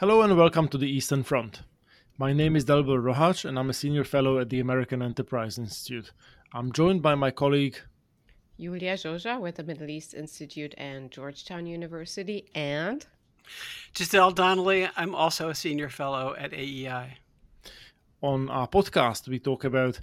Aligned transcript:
Hello 0.00 0.22
and 0.22 0.36
welcome 0.36 0.68
to 0.68 0.78
the 0.78 0.88
Eastern 0.88 1.24
Front. 1.24 1.62
My 2.18 2.32
name 2.32 2.54
is 2.54 2.64
Dalibor 2.64 3.02
Rohac 3.02 3.44
and 3.44 3.58
I'm 3.58 3.68
a 3.68 3.72
senior 3.72 4.04
fellow 4.04 4.38
at 4.38 4.48
the 4.48 4.60
American 4.60 5.02
Enterprise 5.02 5.58
Institute. 5.58 6.12
I'm 6.52 6.70
joined 6.70 7.02
by 7.02 7.16
my 7.16 7.32
colleague 7.32 7.80
Iulia 8.60 8.94
Joja 8.94 9.40
with 9.40 9.56
the 9.56 9.64
Middle 9.64 9.90
East 9.90 10.14
Institute 10.14 10.72
and 10.78 11.10
Georgetown 11.10 11.66
University 11.66 12.46
and 12.54 13.04
Giselle 13.92 14.30
Donnelly. 14.30 14.88
I'm 14.96 15.16
also 15.16 15.48
a 15.48 15.54
senior 15.56 15.88
fellow 15.88 16.32
at 16.38 16.52
AEI. 16.52 17.18
On 18.22 18.48
our 18.50 18.68
podcast, 18.68 19.26
we 19.26 19.40
talk 19.40 19.64
about 19.64 19.98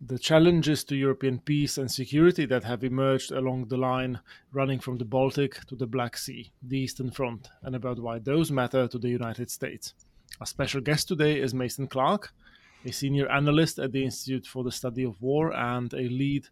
the 0.00 0.18
challenges 0.18 0.84
to 0.84 0.96
European 0.96 1.38
peace 1.38 1.78
and 1.78 1.90
security 1.90 2.44
that 2.46 2.64
have 2.64 2.84
emerged 2.84 3.32
along 3.32 3.66
the 3.66 3.76
line 3.76 4.20
running 4.52 4.78
from 4.78 4.98
the 4.98 5.04
Baltic 5.04 5.64
to 5.66 5.74
the 5.74 5.86
Black 5.86 6.16
Sea, 6.16 6.50
the 6.62 6.78
Eastern 6.78 7.10
Front, 7.10 7.48
and 7.62 7.74
about 7.74 7.98
why 7.98 8.18
those 8.18 8.52
matter 8.52 8.86
to 8.88 8.98
the 8.98 9.08
United 9.08 9.50
States. 9.50 9.94
Our 10.40 10.46
special 10.46 10.82
guest 10.82 11.08
today 11.08 11.40
is 11.40 11.54
Mason 11.54 11.86
Clark, 11.86 12.32
a 12.84 12.92
senior 12.92 13.28
analyst 13.30 13.78
at 13.78 13.92
the 13.92 14.04
Institute 14.04 14.46
for 14.46 14.62
the 14.62 14.72
Study 14.72 15.04
of 15.04 15.20
War 15.22 15.56
and 15.56 15.92
a 15.94 16.08
lead 16.08 16.46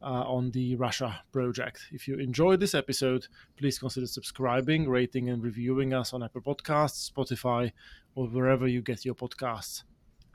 uh, 0.00 0.24
on 0.24 0.50
the 0.52 0.76
Russia 0.76 1.20
project. 1.32 1.88
If 1.92 2.08
you 2.08 2.16
enjoyed 2.16 2.60
this 2.60 2.74
episode, 2.74 3.26
please 3.58 3.78
consider 3.78 4.06
subscribing, 4.06 4.88
rating, 4.88 5.28
and 5.28 5.42
reviewing 5.42 5.92
us 5.92 6.14
on 6.14 6.22
Apple 6.22 6.40
Podcasts, 6.40 7.10
Spotify, 7.10 7.72
or 8.14 8.26
wherever 8.26 8.66
you 8.66 8.80
get 8.80 9.04
your 9.04 9.14
podcasts. 9.14 9.82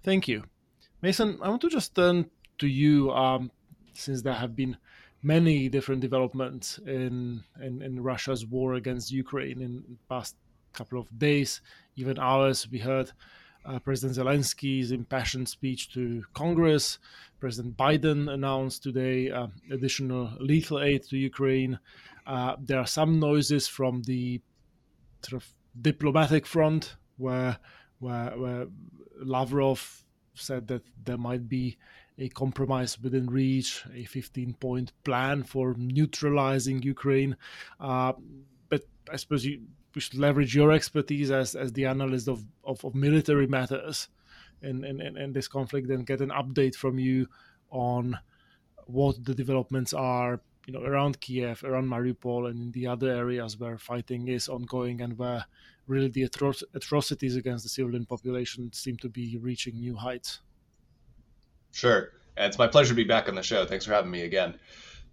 Thank 0.03 0.27
you. 0.27 0.43
Mason, 1.01 1.39
I 1.41 1.49
want 1.49 1.61
to 1.61 1.69
just 1.69 1.95
turn 1.95 2.29
to 2.61 2.67
you 2.67 3.11
um, 3.11 3.51
since 3.93 4.21
there 4.21 4.33
have 4.33 4.55
been 4.55 4.77
many 5.23 5.67
different 5.67 6.01
developments 6.01 6.79
in, 6.85 7.43
in, 7.61 7.81
in 7.81 8.01
Russia's 8.01 8.45
war 8.45 8.75
against 8.75 9.11
Ukraine 9.11 9.61
in 9.61 9.83
the 9.89 9.97
past 10.09 10.35
couple 10.73 10.99
of 10.99 11.07
days, 11.17 11.61
even 11.95 12.17
hours. 12.19 12.67
We 12.71 12.79
heard 12.79 13.11
uh, 13.65 13.79
President 13.79 14.17
Zelensky's 14.17 14.91
impassioned 14.91 15.49
speech 15.49 15.93
to 15.93 16.23
Congress. 16.33 16.99
President 17.39 17.75
Biden 17.77 18.31
announced 18.31 18.83
today 18.83 19.31
uh, 19.31 19.47
additional 19.71 20.31
lethal 20.39 20.81
aid 20.81 21.03
to 21.09 21.17
Ukraine. 21.17 21.79
Uh, 22.25 22.55
there 22.59 22.79
are 22.79 22.87
some 22.87 23.19
noises 23.19 23.67
from 23.67 24.03
the 24.03 24.39
sort 25.23 25.41
of 25.41 25.47
diplomatic 25.81 26.45
front 26.45 26.95
where, 27.17 27.57
where, 27.99 28.31
where 28.37 28.67
Lavrov 29.19 30.03
said 30.33 30.67
that 30.67 30.83
there 31.03 31.17
might 31.17 31.47
be 31.47 31.77
a 32.21 32.29
compromise 32.29 32.99
within 33.01 33.27
reach, 33.27 33.83
a 33.93 34.05
15 34.05 34.53
point 34.53 34.93
plan 35.03 35.43
for 35.43 35.73
neutralizing 35.77 36.81
Ukraine. 36.83 37.35
Uh, 37.79 38.13
but 38.69 38.83
I 39.11 39.15
suppose 39.15 39.45
you, 39.45 39.61
we 39.95 40.01
should 40.01 40.19
leverage 40.19 40.55
your 40.55 40.71
expertise 40.71 41.31
as, 41.31 41.55
as 41.55 41.73
the 41.73 41.85
analyst 41.85 42.27
of, 42.27 42.45
of, 42.63 42.83
of 42.85 42.93
military 42.95 43.47
matters 43.47 44.07
in, 44.61 44.85
in, 44.85 45.17
in 45.17 45.33
this 45.33 45.47
conflict 45.47 45.89
and 45.89 46.05
get 46.05 46.21
an 46.21 46.29
update 46.29 46.75
from 46.75 46.99
you 46.99 47.27
on 47.71 48.17
what 48.85 49.23
the 49.25 49.33
developments 49.33 49.93
are 49.93 50.41
you 50.67 50.73
know 50.73 50.83
around 50.83 51.19
Kiev, 51.21 51.63
around 51.63 51.87
Mariupol, 51.87 52.49
and 52.49 52.59
in 52.61 52.71
the 52.71 52.85
other 52.87 53.09
areas 53.09 53.59
where 53.59 53.77
fighting 53.77 54.27
is 54.27 54.47
ongoing 54.47 55.01
and 55.01 55.17
where 55.17 55.45
really 55.87 56.07
the 56.07 56.27
atro- 56.27 56.63
atrocities 56.75 57.35
against 57.35 57.63
the 57.63 57.69
civilian 57.69 58.05
population 58.05 58.71
seem 58.71 58.97
to 58.97 59.09
be 59.09 59.37
reaching 59.41 59.79
new 59.79 59.95
heights. 59.95 60.39
Sure. 61.71 62.11
It's 62.37 62.57
my 62.57 62.67
pleasure 62.67 62.89
to 62.89 62.95
be 62.95 63.03
back 63.03 63.27
on 63.27 63.35
the 63.35 63.43
show. 63.43 63.65
Thanks 63.65 63.85
for 63.85 63.93
having 63.93 64.11
me 64.11 64.21
again. 64.21 64.57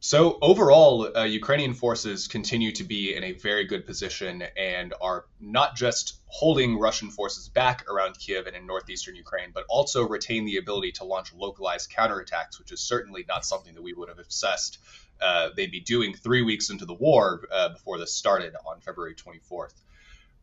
So, 0.00 0.38
overall, 0.40 1.10
uh, 1.16 1.24
Ukrainian 1.24 1.74
forces 1.74 2.28
continue 2.28 2.70
to 2.72 2.84
be 2.84 3.16
in 3.16 3.24
a 3.24 3.32
very 3.32 3.64
good 3.64 3.84
position 3.84 4.44
and 4.56 4.94
are 5.00 5.24
not 5.40 5.74
just 5.74 6.20
holding 6.26 6.78
Russian 6.78 7.10
forces 7.10 7.48
back 7.48 7.84
around 7.90 8.16
Kiev 8.16 8.46
and 8.46 8.54
in 8.54 8.64
northeastern 8.64 9.16
Ukraine, 9.16 9.50
but 9.52 9.64
also 9.68 10.06
retain 10.06 10.44
the 10.44 10.58
ability 10.58 10.92
to 10.92 11.04
launch 11.04 11.32
localized 11.34 11.90
counterattacks, 11.90 12.60
which 12.60 12.70
is 12.70 12.80
certainly 12.80 13.24
not 13.26 13.44
something 13.44 13.74
that 13.74 13.82
we 13.82 13.92
would 13.92 14.08
have 14.08 14.20
assessed 14.20 14.78
uh, 15.20 15.50
they'd 15.56 15.70
be 15.70 15.80
doing 15.80 16.14
three 16.14 16.42
weeks 16.42 16.70
into 16.70 16.84
the 16.84 16.94
war 16.94 17.48
uh, 17.52 17.70
before 17.70 17.98
this 17.98 18.12
started 18.12 18.54
on 18.66 18.80
February 18.80 19.14
24th. 19.14 19.74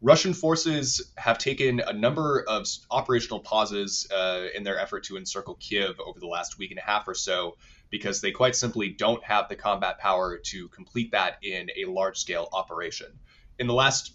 Russian 0.01 0.33
forces 0.33 1.11
have 1.17 1.37
taken 1.37 1.79
a 1.79 1.93
number 1.93 2.43
of 2.47 2.67
operational 2.91 3.39
pauses 3.39 4.07
uh, 4.11 4.47
in 4.53 4.63
their 4.63 4.79
effort 4.79 5.05
to 5.05 5.17
encircle 5.17 5.55
Kiev 5.55 5.99
over 5.99 6.19
the 6.19 6.27
last 6.27 6.57
week 6.57 6.71
and 6.71 6.79
a 6.79 6.83
half 6.83 7.07
or 7.07 7.15
so 7.15 7.55
because 7.89 8.21
they 8.21 8.31
quite 8.31 8.55
simply 8.55 8.89
don't 8.89 9.23
have 9.23 9.47
the 9.47 9.55
combat 9.55 9.97
power 9.99 10.37
to 10.37 10.67
complete 10.69 11.11
that 11.11 11.37
in 11.41 11.69
a 11.77 11.85
large 11.85 12.17
scale 12.17 12.49
operation. 12.51 13.07
In 13.57 13.67
the 13.67 13.73
last 13.73 14.11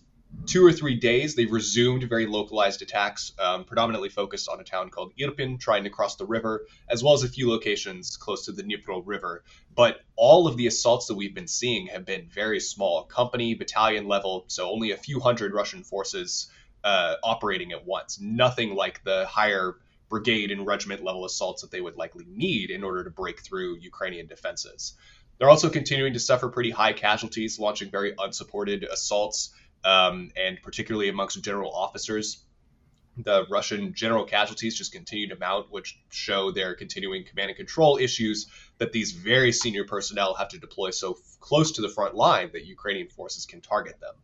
two 0.47 0.65
or 0.65 0.73
three 0.73 0.97
days, 0.97 1.35
they've 1.35 1.51
resumed 1.51 2.03
very 2.05 2.27
localized 2.27 2.83
attacks, 2.83 3.33
um, 3.39 3.65
predominantly 3.65 4.09
focused 4.09 4.49
on 4.49 4.61
a 4.61 4.65
town 4.65 4.91
called 4.91 5.13
Irpin, 5.17 5.61
trying 5.61 5.85
to 5.85 5.91
cross 5.91 6.17
the 6.17 6.27
river, 6.27 6.67
as 6.89 7.03
well 7.03 7.15
as 7.15 7.23
a 7.23 7.29
few 7.29 7.49
locations 7.49 8.17
close 8.17 8.47
to 8.47 8.53
the 8.53 8.63
Dnipro 8.63 9.03
River. 9.05 9.45
But 9.75 10.01
all 10.17 10.47
of 10.47 10.57
the 10.57 10.67
assaults 10.67 11.07
that 11.07 11.15
we've 11.15 11.35
been 11.35 11.47
seeing 11.47 11.87
have 11.87 12.05
been 12.05 12.29
very 12.29 12.61
small, 12.61 13.05
company, 13.05 13.55
battalion 13.55 14.09
level, 14.09 14.45
so 14.49 14.71
only 14.71 14.91
a 14.91 14.97
few 14.97 15.21
hundred 15.21 15.55
Russian 15.55 15.85
forces 15.85 16.51
uh, 16.83 17.17
operating 17.23 17.73
at 17.73 17.87
once. 17.87 18.19
Nothing 18.21 18.75
like 18.75 19.05
the 19.05 19.27
higher 19.27 19.77
brigade 20.09 20.51
and 20.51 20.67
regiment 20.67 21.05
level 21.05 21.25
assaults 21.25 21.63
that 21.63 21.71
they 21.71 21.81
would 21.81 21.97
likely 21.97 22.27
need 22.29 22.71
in 22.71 22.83
order 22.83 23.05
to 23.05 23.11
break 23.11 23.41
through 23.41 23.79
Ukrainian 23.79 24.27
defenses. 24.27 24.95
They're 25.39 25.49
also 25.49 25.71
continuing 25.71 26.13
to 26.15 26.21
suffer 26.21 26.49
pretty 26.49 26.71
high 26.71 26.93
casualties, 26.93 27.59
launching 27.59 27.91
very 27.91 28.15
unsupported 28.19 28.85
assaults 28.85 29.55
um, 29.85 30.31
and 30.37 30.61
particularly 30.63 31.09
amongst 31.09 31.43
general 31.43 31.73
officers. 31.73 32.45
The 33.17 33.45
Russian 33.51 33.93
general 33.93 34.25
casualties 34.25 34.77
just 34.77 34.93
continue 34.93 35.29
to 35.29 35.37
mount, 35.37 35.71
which 35.71 35.99
show 36.11 36.53
their 36.53 36.75
continuing 36.75 37.25
command 37.25 37.51
and 37.51 37.57
control 37.57 37.99
issues 37.99 38.47
that 38.79 38.93
these 38.93 39.13
very 39.13 39.53
senior 39.53 39.85
personnel 39.85 40.35
have 40.35 40.49
to 40.49 40.59
deploy 40.59 40.91
so 40.91 41.19
close 41.41 41.73
to 41.73 41.83
the 41.83 41.89
front 41.89 42.15
line 42.15 42.51
that 42.53 42.65
Ukrainian 42.65 43.09
forces 43.09 43.47
can 43.47 43.61
target 43.61 44.01
them. 44.01 44.15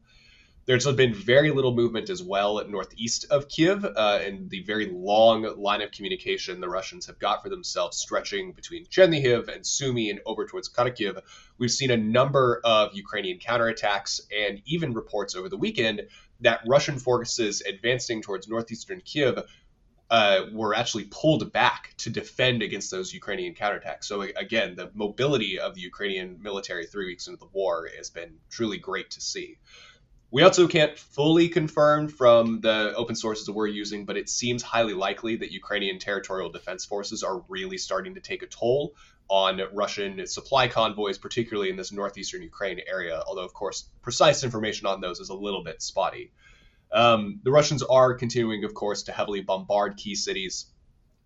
There's 0.67 0.85
been 0.97 1.15
very 1.15 1.53
little 1.53 1.73
movement 1.77 2.11
as 2.11 2.25
well 2.25 2.61
northeast 2.69 3.27
of 3.31 3.49
Kiev, 3.49 3.85
uh, 3.85 4.19
and 4.21 4.51
the 4.51 4.65
very 4.65 4.87
long 4.87 5.43
line 5.57 5.81
of 5.81 5.93
communication 5.93 6.61
the 6.61 6.69
Russians 6.69 7.07
have 7.07 7.21
got 7.21 7.45
for 7.45 7.49
themselves, 7.49 7.99
stretching 7.99 8.51
between 8.51 8.85
Chernihiv 8.87 9.47
and 9.47 9.65
Sumy 9.65 10.11
and 10.11 10.19
over 10.27 10.45
towards 10.45 10.69
Kharkiv. 10.69 11.21
We've 11.57 11.71
seen 11.71 11.93
a 11.93 11.97
number 11.97 12.61
of 12.65 12.95
Ukrainian 12.95 13.39
counterattacks 13.39 14.21
and 14.37 14.61
even 14.67 14.93
reports 14.93 15.37
over 15.37 15.49
the 15.49 15.57
weekend 15.57 16.03
that 16.41 16.63
Russian 16.67 16.99
forces 16.99 17.63
advancing 17.63 18.21
towards 18.21 18.49
northeastern 18.49 19.03
Kiev 19.03 19.45
uh, 20.11 20.47
were 20.53 20.75
actually 20.75 21.05
pulled 21.05 21.53
back 21.53 21.95
to 21.99 22.11
defend 22.11 22.63
against 22.63 22.91
those 22.91 23.15
Ukrainian 23.15 23.55
counterattacks. 23.55 24.05
So 24.05 24.23
again, 24.23 24.75
the 24.75 24.91
mobility 24.95 25.61
of 25.61 25.77
the 25.77 25.81
Ukrainian 25.81 26.43
military 26.43 26.87
three 26.87 27.07
weeks 27.07 27.29
into 27.29 27.39
the 27.39 27.51
war 27.53 27.89
has 27.97 28.11
been 28.11 28.39
truly 28.51 28.79
great 28.79 29.11
to 29.13 29.21
see. 29.21 29.59
We 30.31 30.43
also 30.43 30.67
can't 30.67 30.99
fully 30.99 31.49
confirm 31.49 32.09
from 32.09 32.61
the 32.61 32.95
open 32.97 33.15
sources 33.15 33.47
that 33.47 33.53
we're 33.53 33.69
using, 33.69 34.05
but 34.05 34.17
it 34.17 34.29
seems 34.29 34.63
highly 34.63 34.93
likely 34.93 35.37
that 35.37 35.53
Ukrainian 35.53 35.99
territorial 35.99 36.51
defense 36.51 36.85
forces 36.85 37.23
are 37.23 37.45
really 37.49 37.79
starting 37.79 38.15
to 38.15 38.21
take 38.21 38.43
a 38.43 38.47
toll 38.47 38.95
on 39.29 39.61
Russian 39.73 40.27
supply 40.27 40.69
convoys, 40.69 41.19
particularly 41.19 41.71
in 41.71 41.77
this 41.77 41.93
northeastern 41.93 42.43
Ukraine 42.43 42.81
area. 42.89 43.23
Although, 43.27 43.45
of 43.45 43.55
course, 43.55 43.89
precise 44.03 44.43
information 44.43 44.87
on 44.87 45.01
those 45.01 45.21
is 45.21 45.29
a 45.29 45.35
little 45.35 45.63
bit 45.63 45.81
spotty. 45.81 46.33
Um, 46.93 47.41
the 47.43 47.51
Russians 47.51 47.83
are 47.83 48.15
continuing, 48.15 48.65
of 48.65 48.75
course, 48.75 49.05
to 49.05 49.13
heavily 49.13 49.43
bombard 49.43 49.97
key 49.97 50.15
cities, 50.15 50.67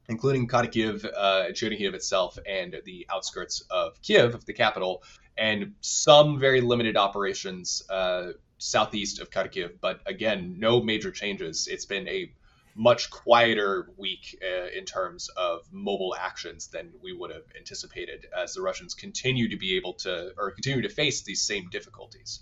including 0.09 0.47
Kharkiv, 0.49 1.05
uh, 1.05 1.45
Chernihiv 1.53 1.95
itself, 1.95 2.39
and 2.47 2.77
the 2.85 3.07
outskirts 3.11 3.63
of 3.71 4.01
Kiev, 4.03 4.45
the 4.45 4.53
capital, 4.53 5.03
and 5.37 5.75
some 5.81 6.39
very 6.39 6.61
limited 6.61 6.97
operations. 6.97 7.83
Uh, 7.89 8.33
southeast 8.61 9.21
of 9.21 9.31
Kharkiv. 9.31 9.81
But 9.81 10.01
again, 10.07 10.57
no 10.59 10.83
major 10.83 11.11
changes. 11.11 11.67
It's 11.67 11.87
been 11.87 12.07
a 12.09 12.33
much 12.77 13.11
quieter 13.11 13.91
week 13.97 14.39
uh, 14.43 14.69
in 14.77 14.85
terms 14.85 15.29
of 15.37 15.61
mobile 15.73 16.15
actions 16.19 16.69
than 16.69 16.93
we 17.03 17.13
would 17.13 17.31
have 17.31 17.43
anticipated 17.57 18.27
as 18.37 18.55
the 18.55 18.63
Russians 18.63 18.95
continue 18.95 19.49
to 19.49 19.57
be 19.57 19.77
able 19.77 19.95
to 19.95 20.33
or 20.39 20.53
continue 20.53 20.83
to 20.83 20.89
face 20.89 21.23
these 21.23 21.43
same 21.43 21.69
difficulties. 21.71 22.41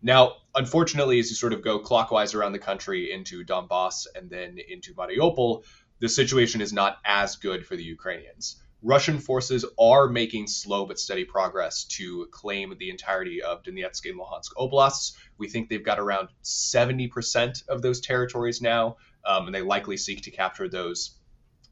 Now, 0.00 0.36
unfortunately, 0.54 1.20
as 1.20 1.30
you 1.30 1.36
sort 1.36 1.52
of 1.52 1.62
go 1.62 1.78
clockwise 1.78 2.34
around 2.34 2.52
the 2.52 2.58
country 2.58 3.12
into 3.12 3.44
Donbass 3.44 4.06
and 4.16 4.30
then 4.30 4.58
into 4.68 4.94
Mariupol, 4.94 5.64
the 6.00 6.08
situation 6.08 6.60
is 6.60 6.72
not 6.72 6.98
as 7.04 7.36
good 7.36 7.64
for 7.66 7.76
the 7.76 7.84
Ukrainians. 7.84 8.56
Russian 8.82 9.20
forces 9.20 9.64
are 9.78 10.08
making 10.08 10.48
slow 10.48 10.86
but 10.86 10.98
steady 10.98 11.24
progress 11.24 11.84
to 11.84 12.26
claim 12.32 12.74
the 12.78 12.90
entirety 12.90 13.40
of 13.40 13.62
Donetsk 13.62 14.10
and 14.10 14.18
Luhansk 14.18 14.50
oblasts. 14.56 15.16
We 15.42 15.48
think 15.48 15.68
they've 15.68 15.84
got 15.84 15.98
around 15.98 16.28
70% 16.44 17.68
of 17.68 17.82
those 17.82 18.00
territories 18.00 18.62
now, 18.62 18.98
um, 19.24 19.46
and 19.46 19.54
they 19.54 19.60
likely 19.60 19.96
seek 19.96 20.22
to 20.22 20.30
capture 20.30 20.68
those 20.68 21.16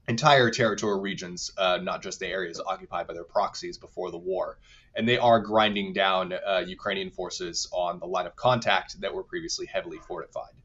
entire 0.08 0.50
territorial 0.50 1.00
regions, 1.00 1.52
uh, 1.56 1.78
not 1.80 2.02
just 2.02 2.18
the 2.18 2.26
areas 2.26 2.60
occupied 2.66 3.06
by 3.06 3.14
their 3.14 3.22
proxies 3.22 3.78
before 3.78 4.10
the 4.10 4.18
war. 4.18 4.58
And 4.96 5.08
they 5.08 5.18
are 5.18 5.38
grinding 5.38 5.92
down 5.92 6.32
uh, 6.32 6.64
Ukrainian 6.66 7.12
forces 7.12 7.68
on 7.72 8.00
the 8.00 8.06
line 8.06 8.26
of 8.26 8.34
contact 8.34 9.00
that 9.02 9.14
were 9.14 9.22
previously 9.22 9.66
heavily 9.66 9.98
fortified. 9.98 10.56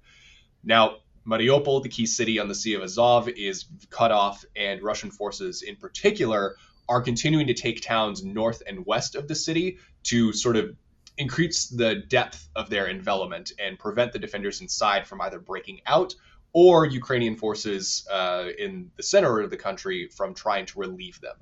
Now, 0.64 0.96
Mariupol, 1.28 1.84
the 1.84 1.90
key 1.90 2.08
city 2.08 2.40
on 2.40 2.48
the 2.48 2.56
Sea 2.56 2.74
of 2.74 2.82
Azov, 2.82 3.30
is 3.30 3.66
cut 3.92 4.12
off, 4.12 4.44
and 4.56 4.82
Russian 4.82 5.12
forces 5.12 5.62
in 5.62 5.76
particular 5.76 6.56
are 6.90 7.04
continuing 7.04 7.46
to 7.46 7.54
take 7.54 7.82
towns 7.82 8.24
north 8.24 8.64
and 8.66 8.84
west 8.84 9.14
of 9.14 9.28
the 9.28 9.36
city 9.36 9.78
to 10.06 10.34
sort 10.34 10.56
of 10.56 10.76
increase 11.18 11.68
the 11.68 11.96
depth 11.96 12.48
of 12.56 12.70
their 12.70 12.90
envelopment 12.90 13.52
and 13.60 13.80
prevent 13.80 14.12
the 14.12 14.20
defenders 14.20 14.62
inside 14.62 15.08
from 15.08 15.22
either 15.22 15.40
breaking 15.40 15.82
out 15.86 16.16
or 16.54 16.86
Ukrainian 16.86 17.36
forces 17.36 18.08
uh, 18.12 18.46
in 18.58 18.92
the 18.96 19.04
center 19.04 19.42
of 19.42 19.50
the 19.50 19.58
country 19.58 20.08
from 20.08 20.34
trying 20.34 20.66
to 20.68 20.80
relieve 20.80 21.20
them. 21.20 21.36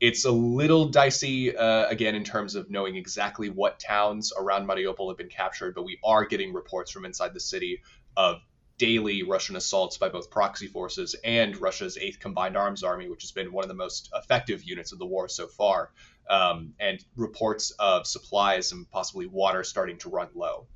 It's 0.00 0.24
a 0.24 0.30
little 0.30 0.88
dicey, 0.88 1.56
uh, 1.56 1.86
again, 1.86 2.14
in 2.14 2.24
terms 2.24 2.54
of 2.54 2.70
knowing 2.70 2.96
exactly 2.96 3.50
what 3.50 3.78
towns 3.78 4.32
around 4.36 4.66
Mariupol 4.66 5.08
have 5.10 5.18
been 5.18 5.28
captured, 5.28 5.74
but 5.74 5.84
we 5.84 5.98
are 6.02 6.24
getting 6.24 6.52
reports 6.52 6.90
from 6.90 7.04
inside 7.04 7.34
the 7.34 7.40
city 7.40 7.82
of 8.16 8.40
daily 8.78 9.22
Russian 9.22 9.54
assaults 9.54 9.98
by 9.98 10.08
both 10.08 10.30
proxy 10.30 10.66
forces 10.66 11.14
and 11.22 11.56
Russia's 11.60 11.96
8th 11.96 12.18
Combined 12.18 12.56
Arms 12.56 12.82
Army, 12.82 13.08
which 13.08 13.22
has 13.22 13.30
been 13.30 13.52
one 13.52 13.64
of 13.64 13.68
the 13.68 13.74
most 13.74 14.10
effective 14.14 14.64
units 14.64 14.92
of 14.92 14.98
the 14.98 15.06
war 15.06 15.28
so 15.28 15.46
far, 15.46 15.90
um, 16.32 16.72
and 16.80 17.04
reports 17.14 17.72
of 17.78 18.06
supplies 18.06 18.72
and 18.72 18.90
possibly 18.90 19.26
water 19.26 19.62
starting 19.62 19.98
to 19.98 20.08
run 20.08 20.28
low. 20.34 20.66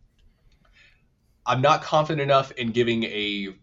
I'm 1.46 1.62
not 1.62 1.82
confident 1.82 2.20
enough 2.20 2.52
in 2.52 2.72
giving 2.72 3.04
a 3.04 3.54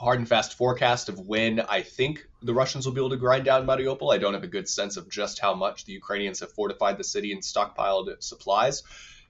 hard 0.00 0.18
and 0.18 0.28
fast 0.28 0.56
forecast 0.56 1.10
of 1.10 1.20
when 1.20 1.60
I 1.60 1.82
think 1.82 2.26
the 2.40 2.54
Russians 2.54 2.86
will 2.86 2.94
be 2.94 3.00
able 3.00 3.10
to 3.10 3.16
grind 3.16 3.44
down 3.44 3.66
Mariupol. 3.66 4.12
I 4.12 4.18
don't 4.18 4.32
have 4.32 4.44
a 4.44 4.48
good 4.48 4.68
sense 4.68 4.96
of 4.96 5.10
just 5.10 5.38
how 5.38 5.54
much 5.54 5.84
the 5.84 5.92
Ukrainians 5.92 6.40
have 6.40 6.52
fortified 6.52 6.96
the 6.96 7.04
city 7.04 7.32
and 7.32 7.42
stockpiled 7.42 8.22
supplies, 8.22 8.82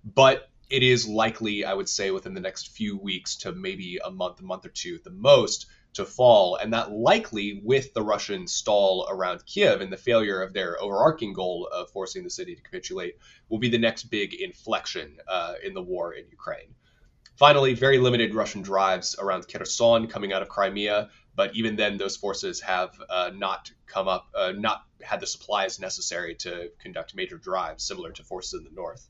but 0.05 0.49
it 0.71 0.83
is 0.83 1.09
likely, 1.09 1.65
I 1.65 1.75
would 1.75 1.89
say, 1.89 2.13
within 2.13 2.35
the 2.35 2.41
next 2.41 2.71
few 2.71 2.97
weeks 2.97 3.37
to 3.39 3.53
maybe 3.53 3.99
a 4.03 4.11
month, 4.11 4.41
a 4.41 4.45
month 4.45 4.65
or 4.65 4.71
two 4.71 4.95
at 4.95 5.05
the 5.05 5.11
most 5.11 5.67
to 5.95 6.05
fall. 6.05 6.57
And 6.57 6.73
that 6.73 6.91
likely, 6.91 7.61
with 7.65 7.93
the 7.95 8.03
Russian 8.03 8.47
stall 8.47 9.07
around 9.11 9.45
Kiev 9.47 9.81
and 9.81 9.93
the 9.93 9.97
failure 9.97 10.43
of 10.43 10.53
their 10.53 10.81
overarching 10.81 11.33
goal 11.33 11.69
of 11.73 11.91
forcing 11.91 12.25
the 12.25 12.31
city 12.31 12.55
to 12.55 12.63
capitulate, 12.63 13.17
will 13.49 13.59
be 13.59 13.69
the 13.69 13.79
next 13.79 14.05
big 14.05 14.35
inflection 14.35 15.19
uh, 15.29 15.55
in 15.63 15.75
the 15.75 15.83
war 15.83 16.15
in 16.15 16.25
Ukraine. 16.31 16.75
Finally, 17.37 17.75
very 17.75 17.99
limited 17.99 18.35
Russian 18.35 18.63
drives 18.63 19.17
around 19.19 19.49
Kherson 19.49 20.07
coming 20.07 20.33
out 20.33 20.43
of 20.43 20.49
Crimea, 20.49 21.11
but 21.35 21.57
even 21.57 21.77
then, 21.77 21.97
those 21.97 22.17
forces 22.17 22.61
have 22.61 22.91
uh, 23.09 23.31
not 23.35 23.71
come 23.87 24.07
up, 24.07 24.29
uh, 24.35 24.53
not 24.53 24.85
had 25.01 25.21
the 25.21 25.27
supplies 25.27 25.81
necessary 25.81 26.35
to 26.37 26.71
conduct 26.79 27.15
major 27.15 27.39
drives, 27.39 27.85
similar 27.85 28.13
to 28.13 28.23
forces 28.23 28.55
in 28.55 28.65
the 28.65 28.71
north. 28.71 29.09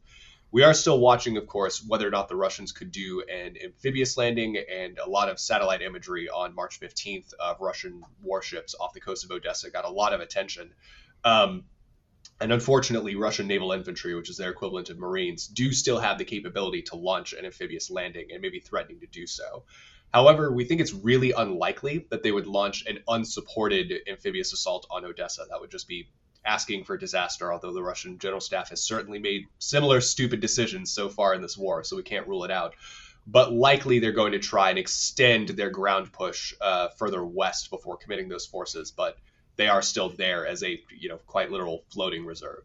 We 0.52 0.64
are 0.64 0.74
still 0.74 1.00
watching, 1.00 1.38
of 1.38 1.46
course, 1.46 1.82
whether 1.82 2.06
or 2.06 2.10
not 2.10 2.28
the 2.28 2.36
Russians 2.36 2.72
could 2.72 2.92
do 2.92 3.22
an 3.22 3.56
amphibious 3.64 4.18
landing, 4.18 4.58
and 4.58 4.98
a 4.98 5.08
lot 5.08 5.30
of 5.30 5.40
satellite 5.40 5.80
imagery 5.80 6.28
on 6.28 6.54
March 6.54 6.78
15th 6.78 7.32
of 7.40 7.58
Russian 7.58 8.02
warships 8.20 8.74
off 8.78 8.92
the 8.92 9.00
coast 9.00 9.24
of 9.24 9.30
Odessa 9.30 9.70
got 9.70 9.86
a 9.86 9.90
lot 9.90 10.12
of 10.12 10.20
attention. 10.20 10.74
Um, 11.24 11.64
and 12.38 12.52
unfortunately, 12.52 13.14
Russian 13.14 13.46
naval 13.46 13.72
infantry, 13.72 14.14
which 14.14 14.28
is 14.28 14.36
their 14.36 14.50
equivalent 14.50 14.90
of 14.90 14.98
Marines, 14.98 15.46
do 15.46 15.72
still 15.72 15.98
have 15.98 16.18
the 16.18 16.24
capability 16.26 16.82
to 16.82 16.96
launch 16.96 17.32
an 17.32 17.46
amphibious 17.46 17.90
landing 17.90 18.28
and 18.30 18.42
maybe 18.42 18.60
threatening 18.60 19.00
to 19.00 19.06
do 19.06 19.26
so. 19.26 19.64
However, 20.12 20.52
we 20.52 20.66
think 20.66 20.82
it's 20.82 20.92
really 20.92 21.32
unlikely 21.32 22.06
that 22.10 22.22
they 22.22 22.30
would 22.30 22.46
launch 22.46 22.84
an 22.86 22.98
unsupported 23.08 23.90
amphibious 24.06 24.52
assault 24.52 24.86
on 24.90 25.06
Odessa. 25.06 25.46
That 25.48 25.62
would 25.62 25.70
just 25.70 25.88
be 25.88 26.10
asking 26.44 26.84
for 26.84 26.96
disaster, 26.96 27.52
although 27.52 27.72
the 27.72 27.82
Russian 27.82 28.18
general 28.18 28.40
staff 28.40 28.70
has 28.70 28.82
certainly 28.82 29.18
made 29.18 29.46
similar 29.58 30.00
stupid 30.00 30.40
decisions 30.40 30.90
so 30.90 31.08
far 31.08 31.34
in 31.34 31.42
this 31.42 31.56
war, 31.56 31.84
so 31.84 31.96
we 31.96 32.02
can't 32.02 32.26
rule 32.26 32.44
it 32.44 32.50
out. 32.50 32.74
But 33.26 33.52
likely 33.52 34.00
they're 34.00 34.12
going 34.12 34.32
to 34.32 34.40
try 34.40 34.70
and 34.70 34.78
extend 34.78 35.50
their 35.50 35.70
ground 35.70 36.12
push 36.12 36.54
uh, 36.60 36.88
further 36.88 37.24
west 37.24 37.70
before 37.70 37.96
committing 37.96 38.28
those 38.28 38.46
forces, 38.46 38.90
but 38.90 39.16
they 39.56 39.68
are 39.68 39.82
still 39.82 40.08
there 40.08 40.46
as 40.46 40.62
a 40.62 40.80
you 40.98 41.08
know 41.08 41.18
quite 41.26 41.50
literal 41.50 41.84
floating 41.90 42.24
reserve. 42.24 42.64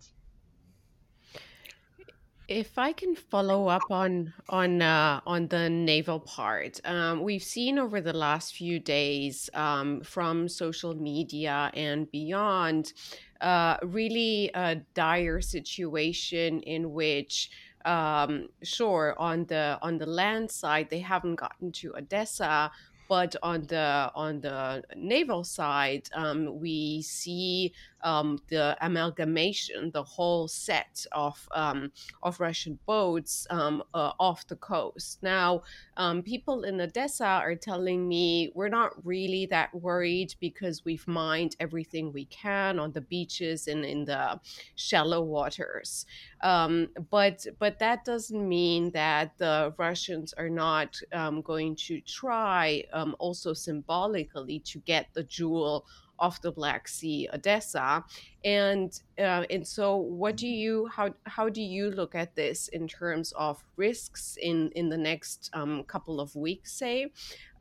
If 2.47 2.77
I 2.77 2.94
can 2.94 3.13
follow 3.13 3.68
up 3.68 3.91
on 3.91 4.33
on 4.47 4.81
uh, 4.81 5.19
on 5.25 5.47
the 5.50 5.69
naval 5.69 6.21
part, 6.21 6.79
um, 6.85 7.21
we've 7.21 7.44
seen 7.44 7.77
over 7.77 8.00
the 8.00 8.13
last 8.13 8.56
few 8.56 8.79
days 8.79 9.50
um, 9.53 10.00
from 10.01 10.47
social 10.47 10.95
media 10.95 11.69
and 11.74 12.09
beyond 12.09 12.94
uh, 13.42 13.78
really 13.84 14.51
a 14.54 14.75
dire 14.94 15.42
situation 15.42 16.62
in 16.62 16.94
which 16.94 17.50
um, 17.86 18.50
sure 18.63 19.16
on 19.18 19.45
the 19.45 19.80
on 19.81 19.98
the 19.98 20.06
land 20.06 20.51
side 20.51 20.89
they 20.89 21.00
haven't 21.00 21.36
gotten 21.36 21.72
to 21.72 21.95
Odessa 21.95 22.72
but 23.07 23.36
on 23.42 23.62
the 23.68 24.12
on 24.16 24.42
the 24.42 24.84
naval 24.95 25.44
side 25.44 26.10
um, 26.13 26.60
we 26.60 27.01
see 27.01 27.74
um, 28.04 28.40
the 28.50 28.78
amalgamation, 28.82 29.92
the 29.92 30.04
whole 30.04 30.48
set 30.48 31.06
of 31.12 31.48
um, 31.54 31.92
of 32.24 32.40
Russian 32.40 32.80
boats 32.86 33.48
um, 33.50 33.84
uh, 33.94 34.12
off 34.20 34.48
the 34.48 34.56
coast. 34.56 35.22
Now, 35.22 35.64
um, 35.98 36.22
people 36.22 36.64
in 36.64 36.80
Odessa 36.80 37.26
are 37.26 37.56
telling 37.56 38.08
me 38.08 38.52
we're 38.54 38.70
not 38.70 39.06
really 39.06 39.46
that 39.48 39.74
worried 39.74 40.36
because 40.40 40.86
we've 40.86 41.08
mined 41.08 41.56
everything 41.60 42.12
we 42.14 42.26
can 42.26 42.80
on 42.80 42.92
the 42.92 43.02
beaches 43.02 43.68
and 43.68 43.84
in 43.84 44.06
the 44.06 44.40
shallow 44.76 45.22
waters. 45.22 46.06
Um, 46.42 46.90
but 47.10 47.46
but 47.60 47.80
that 47.80 48.06
doesn't 48.06 48.48
mean 48.48 48.92
that 48.92 49.38
the 49.38 49.74
Russians 49.78 50.34
are 50.34 50.50
not 50.50 51.00
um, 51.14 51.42
going 51.42 51.76
to 51.88 52.02
try 52.02 52.84
also 53.20 53.54
symbolically 53.54 54.60
to 54.60 54.80
get 54.80 55.08
the 55.14 55.24
jewel 55.24 55.86
off 56.19 56.42
the 56.42 56.52
Black 56.52 56.88
Sea, 56.88 57.30
Odessa, 57.34 58.04
and 58.44 59.00
uh, 59.19 59.44
and 59.50 59.68
so 59.68 59.96
what 59.96 60.38
do 60.38 60.48
you 60.48 60.88
how 60.88 61.14
how 61.25 61.50
do 61.50 61.62
you 61.62 61.92
look 61.92 62.16
at 62.16 62.36
this 62.36 62.68
in 62.69 62.88
terms 62.88 63.34
of 63.34 63.64
risks 63.75 64.38
in 64.42 64.69
in 64.75 64.90
the 64.90 64.98
next 64.98 65.50
um, 65.54 65.84
couple 65.84 66.19
of 66.19 66.36
weeks, 66.36 66.74
say, 66.74 67.12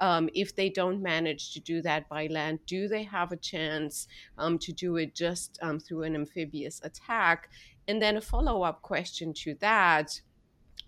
um, 0.00 0.28
if 0.34 0.54
they 0.54 0.68
don't 0.68 1.02
manage 1.02 1.52
to 1.54 1.60
do 1.60 1.82
that 1.82 2.08
by 2.08 2.26
land, 2.28 2.58
do 2.66 2.88
they 2.88 3.02
have 3.02 3.32
a 3.32 3.36
chance 3.36 4.08
um, 4.38 4.58
to 4.58 4.72
do 4.72 4.96
it 4.96 5.14
just 5.14 5.58
um, 5.62 5.78
through 5.78 6.02
an 6.02 6.14
amphibious 6.14 6.80
attack? 6.84 7.50
And 7.88 8.02
then 8.02 8.16
a 8.16 8.20
follow 8.20 8.62
up 8.62 8.82
question 8.82 9.32
to 9.34 9.54
that 9.60 10.20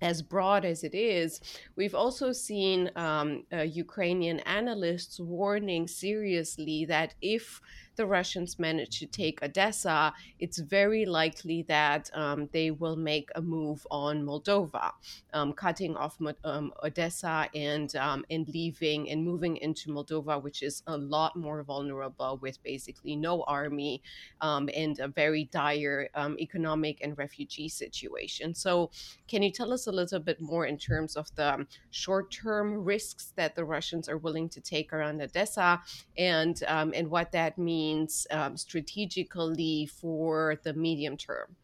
as 0.01 0.23
broad 0.23 0.65
as 0.65 0.85
it 0.85 0.95
is, 0.95 1.41
we've 1.77 1.95
also 1.95 2.33
seen 2.33 2.91
um, 2.97 3.45
uh, 3.53 3.63
Ukrainian 3.63 4.41
analysts 4.41 5.19
warning 5.21 5.89
seriously 5.89 6.85
that 6.87 7.15
if 7.21 7.61
the 7.99 8.07
Russians 8.07 8.59
manage 8.59 9.01
to 9.01 9.07
take 9.07 9.43
Odessa, 9.43 10.15
it's 10.39 10.59
very 10.59 11.05
likely 11.05 11.63
that 11.63 12.09
um, 12.15 12.49
they 12.53 12.71
will 12.71 12.97
make 12.97 13.29
a 13.35 13.43
move 13.43 13.87
on 13.91 14.23
Moldova, 14.25 14.93
um, 15.35 15.53
cutting 15.53 15.97
off 15.97 16.17
um, 16.45 16.73
Odessa 16.83 17.49
and 17.55 17.95
um, 17.97 18.25
and 18.31 18.49
leaving 18.49 19.11
and 19.11 19.23
moving 19.23 19.57
into 19.57 19.91
Moldova, 19.91 20.41
which 20.41 20.63
is 20.63 20.83
a 20.87 20.97
lot 20.97 21.37
more 21.37 21.63
vulnerable 21.65 22.39
with 22.41 22.63
basically 22.63 23.17
no 23.17 23.43
army 23.43 24.01
um, 24.41 24.71
and 24.75 25.01
a 25.01 25.09
very 25.09 25.45
dire 25.53 26.09
economic 26.39 27.01
and 27.03 27.19
refugee 27.19 27.69
situation. 27.69 28.55
So, 28.55 28.91
can 29.27 29.43
you 29.43 29.51
tell 29.51 29.73
us 29.73 29.89
a 29.89 29.93
little 29.93 30.21
bit 30.21 30.41
more 30.41 30.67
in 30.67 30.79
terms 30.79 31.17
of 31.17 31.35
the 31.35 31.67
short-term 31.91 32.85
risks 32.85 33.33
that 33.35 33.57
the 33.57 33.65
Russians 33.65 34.09
are 34.09 34.19
willing 34.19 34.49
to 34.51 34.61
take 34.61 34.93
around 34.93 35.21
Odessa 35.21 35.83
and 36.17 36.63
and 36.69 37.11
what 37.11 37.33
that 37.33 37.59
means? 37.59 37.88
Means 37.89 38.27
um, 38.31 38.57
strategically 38.57 39.87
for 39.87 40.59
the 40.65 40.73
medium 40.75 41.17
term? 41.17 41.57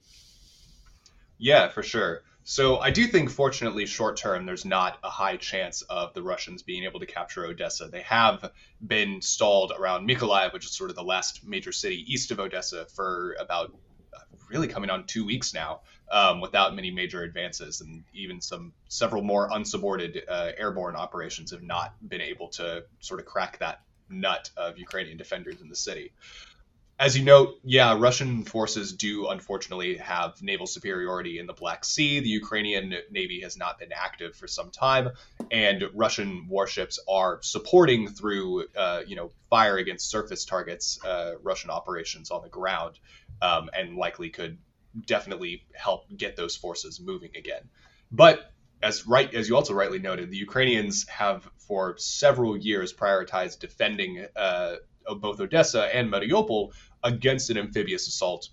Yeah, 1.39 1.69
for 1.69 1.83
sure. 1.83 2.23
So 2.45 2.79
I 2.79 2.91
do 2.91 3.07
think, 3.07 3.31
fortunately, 3.31 3.87
short 3.87 4.17
term, 4.19 4.45
there's 4.45 4.67
not 4.67 4.99
a 5.03 5.09
high 5.09 5.39
chance 5.39 5.83
of 5.83 6.13
the 6.13 6.23
Russians 6.23 6.63
being 6.63 6.85
able 6.85 7.01
to 7.01 7.07
capture 7.07 7.47
Odessa. 7.47 7.89
They 7.89 8.03
have 8.03 8.51
been 8.87 9.23
stalled 9.23 9.73
around 9.79 10.07
Mykolaiv, 10.07 10.53
which 10.53 10.67
is 10.67 10.73
sort 10.73 10.91
of 10.91 10.97
the 10.97 11.03
last 11.03 11.47
major 11.47 11.73
city 11.73 12.05
east 12.07 12.31
of 12.31 12.39
Odessa, 12.41 12.85
for 12.97 13.35
about 13.41 13.73
uh, 14.15 14.19
really 14.51 14.69
coming 14.69 14.91
on 14.91 15.05
two 15.07 15.25
weeks 15.25 15.55
now, 15.55 15.81
um, 16.13 16.43
without 16.43 16.75
many 16.75 16.91
major 16.91 17.23
advances, 17.23 17.81
and 17.81 18.05
even 18.13 18.43
some 18.43 18.75
several 18.89 19.23
more 19.23 19.49
unsupported 19.51 20.23
uh, 20.29 20.51
airborne 20.59 20.97
operations 20.97 21.51
have 21.51 21.63
not 21.63 21.95
been 22.07 22.21
able 22.21 22.49
to 22.49 22.85
sort 23.01 23.21
of 23.21 23.27
crack 23.27 23.59
that 23.59 23.81
nut 24.09 24.51
of 24.57 24.79
Ukrainian 24.79 25.17
defenders 25.17 25.61
in 25.61 25.69
the 25.69 25.77
city. 25.77 26.13
As 26.97 27.19
you 27.19 27.25
note, 27.25 27.59
yeah, 27.65 27.97
Russian 27.99 28.45
forces 28.45 28.93
do 28.93 29.27
unfortunately 29.29 29.97
have 29.97 30.41
naval 30.41 30.69
superiority 30.69 31.41
in 31.41 31.47
the 31.47 31.53
Black 31.53 31.85
Sea. 31.85 32.21
The 32.21 32.29
Ukrainian 32.29 32.95
Navy 33.11 33.41
has 33.41 33.57
not 33.57 33.81
been 33.81 33.91
active 33.93 34.37
for 34.37 34.47
some 34.47 34.71
time, 34.71 35.11
and 35.51 35.83
Russian 35.93 36.47
warships 36.49 37.01
are 37.09 37.41
supporting 37.43 38.07
through, 38.07 38.69
uh, 38.77 39.03
you 39.09 39.17
know, 39.17 39.33
fire 39.51 39.77
against 39.77 40.09
surface 40.09 40.45
targets, 40.45 41.05
uh, 41.05 41.33
Russian 41.43 41.71
operations 41.71 42.31
on 42.31 42.43
the 42.43 42.49
ground, 42.49 43.01
um, 43.43 43.71
and 43.77 43.97
likely 43.97 44.31
could 44.31 44.59
definitely 45.05 45.67
help 45.75 46.05
get 46.17 46.37
those 46.37 46.55
forces 46.55 47.01
moving 47.01 47.31
again. 47.37 47.69
But 48.13 48.53
as 48.85 49.05
right 49.07 49.35
as 49.35 49.49
you 49.49 49.57
also 49.57 49.75
rightly 49.75 49.99
noted, 49.99 50.31
the 50.31 50.37
Ukrainians 50.37 51.09
have 51.09 51.49
for 51.67 51.97
several 51.99 52.57
years 52.57 52.93
prioritized 52.93 53.59
defending 53.59 54.27
uh, 54.37 54.77
both 55.21 55.41
Odessa 55.41 55.95
and 55.95 56.11
Mariupol 56.11 56.73
against 57.03 57.51
an 57.51 57.59
amphibious 57.59 58.09
assault 58.09 58.49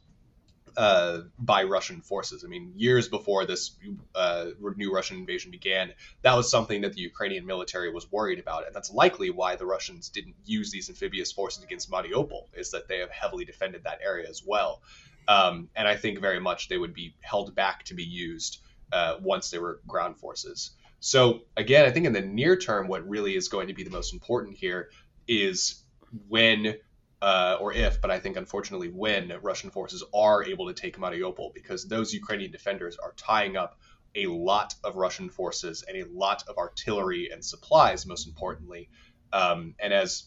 uh, 0.77 1.21
by 1.37 1.63
Russian 1.63 2.01
forces. 2.01 2.43
I 2.45 2.47
mean, 2.47 2.73
years 2.75 3.07
before 3.07 3.45
this 3.45 3.75
uh, 4.15 4.47
new 4.77 4.93
Russian 4.93 5.17
invasion 5.17 5.51
began, 5.51 5.93
that 6.21 6.35
was 6.35 6.49
something 6.49 6.81
that 6.81 6.93
the 6.93 7.01
Ukrainian 7.01 7.45
military 7.45 7.91
was 7.91 8.09
worried 8.11 8.39
about, 8.39 8.65
and 8.65 8.75
that's 8.75 8.91
likely 8.91 9.29
why 9.29 9.55
the 9.55 9.65
Russians 9.65 10.09
didn't 10.09 10.35
use 10.45 10.71
these 10.71 10.89
amphibious 10.89 11.31
forces 11.31 11.63
against 11.63 11.91
Mariupol. 11.91 12.43
Is 12.53 12.71
that 12.71 12.87
they 12.87 12.99
have 12.99 13.09
heavily 13.09 13.45
defended 13.45 13.83
that 13.83 13.99
area 14.03 14.29
as 14.29 14.43
well, 14.45 14.81
um, 15.27 15.69
and 15.75 15.87
I 15.87 15.95
think 15.97 16.19
very 16.19 16.39
much 16.39 16.69
they 16.69 16.77
would 16.77 16.93
be 16.93 17.15
held 17.21 17.53
back 17.53 17.83
to 17.85 17.93
be 17.93 18.03
used 18.05 18.59
uh, 18.91 19.15
once 19.21 19.49
they 19.49 19.59
were 19.59 19.81
ground 19.87 20.17
forces. 20.17 20.71
So 21.01 21.41
again, 21.57 21.85
I 21.85 21.91
think 21.91 22.05
in 22.05 22.13
the 22.13 22.21
near 22.21 22.55
term, 22.55 22.87
what 22.87 23.09
really 23.09 23.35
is 23.35 23.49
going 23.49 23.67
to 23.67 23.73
be 23.73 23.83
the 23.83 23.89
most 23.89 24.13
important 24.13 24.55
here 24.55 24.91
is 25.27 25.83
when 26.29 26.75
uh, 27.23 27.57
or 27.59 27.73
if, 27.73 27.99
but 28.01 28.11
I 28.11 28.19
think 28.19 28.37
unfortunately 28.37 28.89
when 28.89 29.33
Russian 29.41 29.71
forces 29.71 30.03
are 30.13 30.43
able 30.43 30.67
to 30.67 30.73
take 30.73 30.97
Mariupol, 30.97 31.55
because 31.55 31.87
those 31.87 32.13
Ukrainian 32.13 32.51
defenders 32.51 32.97
are 32.97 33.13
tying 33.17 33.57
up 33.57 33.79
a 34.13 34.27
lot 34.27 34.75
of 34.83 34.95
Russian 34.95 35.29
forces 35.29 35.83
and 35.87 35.97
a 35.97 36.05
lot 36.05 36.43
of 36.47 36.57
artillery 36.57 37.31
and 37.31 37.43
supplies, 37.43 38.05
most 38.05 38.27
importantly. 38.27 38.89
Um, 39.33 39.73
and 39.79 39.93
as 39.93 40.25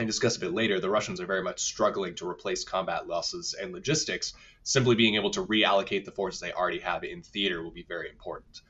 I 0.00 0.04
discuss 0.04 0.36
a 0.36 0.40
bit 0.40 0.52
later, 0.52 0.80
the 0.80 0.90
Russians 0.90 1.20
are 1.20 1.26
very 1.26 1.42
much 1.44 1.60
struggling 1.60 2.16
to 2.16 2.28
replace 2.28 2.64
combat 2.64 3.06
losses 3.06 3.54
and 3.54 3.72
logistics. 3.72 4.32
Simply 4.64 4.96
being 4.96 5.14
able 5.14 5.30
to 5.30 5.46
reallocate 5.46 6.04
the 6.04 6.12
forces 6.12 6.40
they 6.40 6.52
already 6.52 6.80
have 6.80 7.04
in 7.04 7.22
theater 7.22 7.62
will 7.62 7.70
be 7.70 7.84
very 7.84 8.08
important 8.10 8.62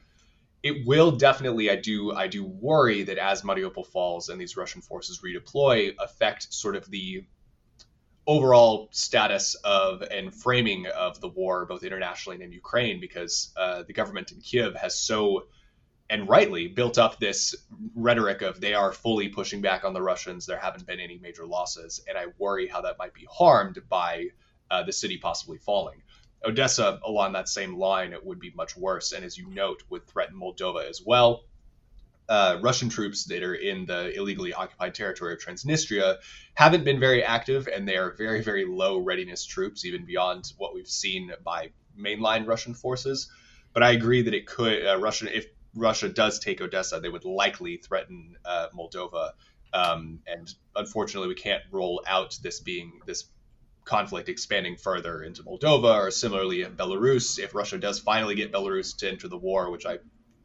it 0.63 0.87
will 0.87 1.11
definitely 1.13 1.71
i 1.71 1.77
do 1.77 2.13
i 2.13 2.27
do 2.27 2.45
worry 2.45 3.03
that 3.03 3.19
as 3.19 3.43
mariupol 3.43 3.87
falls 3.87 4.29
and 4.29 4.41
these 4.41 4.57
russian 4.57 4.81
forces 4.81 5.21
redeploy 5.25 5.95
affect 5.99 6.53
sort 6.53 6.77
of 6.77 6.91
the 6.91 7.25
overall 8.27 8.89
status 8.93 9.55
of 9.65 10.03
and 10.03 10.33
framing 10.33 10.87
of 10.87 11.21
the 11.21 11.29
war, 11.29 11.67
both 11.67 11.83
internationally 11.83 12.37
and 12.37 12.45
in 12.45 12.53
Ukraine, 12.53 13.01
because 13.01 13.53
uh, 13.57 13.83
the 13.83 13.93
government 13.93 14.33
in 14.33 14.41
Kiev 14.41 14.75
has 14.75 14.99
so 14.99 15.47
and 16.09 16.29
rightly 16.29 16.69
built 16.69 16.99
up 16.99 17.19
this 17.19 17.55
rhetoric 17.95 18.43
of 18.43 18.61
they 18.61 18.75
are 18.75 18.93
fully 18.93 19.29
pushing 19.29 19.61
back 19.63 19.85
on 19.85 19.95
the 19.95 20.03
Russians. 20.03 20.47
There 20.47 20.59
haven't 20.59 20.87
been 20.87 21.01
any 21.01 21.19
major 21.19 21.47
losses, 21.47 22.05
and 22.09 22.19
I 22.19 22.27
worry 22.39 22.69
how 22.69 22.83
that 22.83 22.99
might 22.99 23.15
be 23.15 23.27
harmed 23.31 23.81
by 23.89 24.27
uh, 24.71 24.83
the 24.83 24.93
city 24.93 25.19
possibly 25.19 25.59
falling. 25.59 26.02
Odessa, 26.45 27.01
along 27.05 27.33
that 27.33 27.49
same 27.49 27.77
line, 27.77 28.15
would 28.23 28.41
be 28.41 28.53
much 28.55 28.77
worse, 28.77 29.13
and 29.13 29.25
as 29.25 29.39
you 29.39 29.49
note, 29.49 29.83
would 29.91 30.07
threaten 30.07 30.37
Moldova 30.37 30.89
as 30.89 31.03
well 31.05 31.45
uh, 32.29 32.59
Russian 32.63 32.89
troops 32.89 33.25
that 33.25 33.43
are 33.43 33.55
in 33.55 33.85
the 33.87 34.11
illegally 34.17 34.53
occupied 34.53 34.95
territory 34.95 35.35
of 35.35 35.41
Transnistria 35.41 36.17
haven't 36.55 36.85
been 36.85 37.01
very 37.01 37.23
active, 37.23 37.69
and 37.69 37.87
they 37.87 37.97
are 37.97 38.13
very, 38.13 38.43
very 38.43 38.65
low 38.65 38.99
readiness 38.99 39.45
troops, 39.45 39.85
even 39.85 40.05
beyond 40.05 40.53
what 40.57 40.75
we've 40.75 40.89
seen 40.89 41.33
by 41.45 41.71
mainline 41.99 42.47
Russian 42.47 42.75
forces. 42.75 43.31
But 43.75 43.83
I 43.83 43.91
agree 43.91 44.23
that 44.23 44.35
it 44.35 44.47
could 44.47 44.87
uh, 44.87 44.99
Russia 44.99 45.37
if 45.37 45.47
Russia 45.75 46.09
does 46.09 46.39
take 46.39 46.61
Odessa, 46.61 47.01
they 47.01 47.09
would 47.09 47.25
likely 47.25 47.79
threaten 47.79 48.37
uh, 48.45 48.69
Moldova. 48.75 49.33
Um, 49.75 50.21
and 50.27 50.53
unfortunately, 50.77 51.29
we 51.29 51.35
can't 51.35 51.63
roll 51.71 52.03
out 52.07 52.39
this 52.43 52.61
being 52.61 53.01
this 53.07 53.25
conflict 53.85 54.29
expanding 54.29 54.77
further 54.77 55.23
into 55.23 55.43
Moldova, 55.43 55.95
or 55.95 56.11
similarly 56.11 56.63
in 56.63 56.77
Belarus. 56.77 57.39
If 57.39 57.55
Russia 57.55 57.79
does 57.79 57.99
finally 57.99 58.35
get 58.35 58.53
Belarus 58.53 58.97
to 58.99 59.09
enter 59.09 59.29
the 59.29 59.39
war, 59.39 59.71
which 59.71 59.87
I 59.87 59.99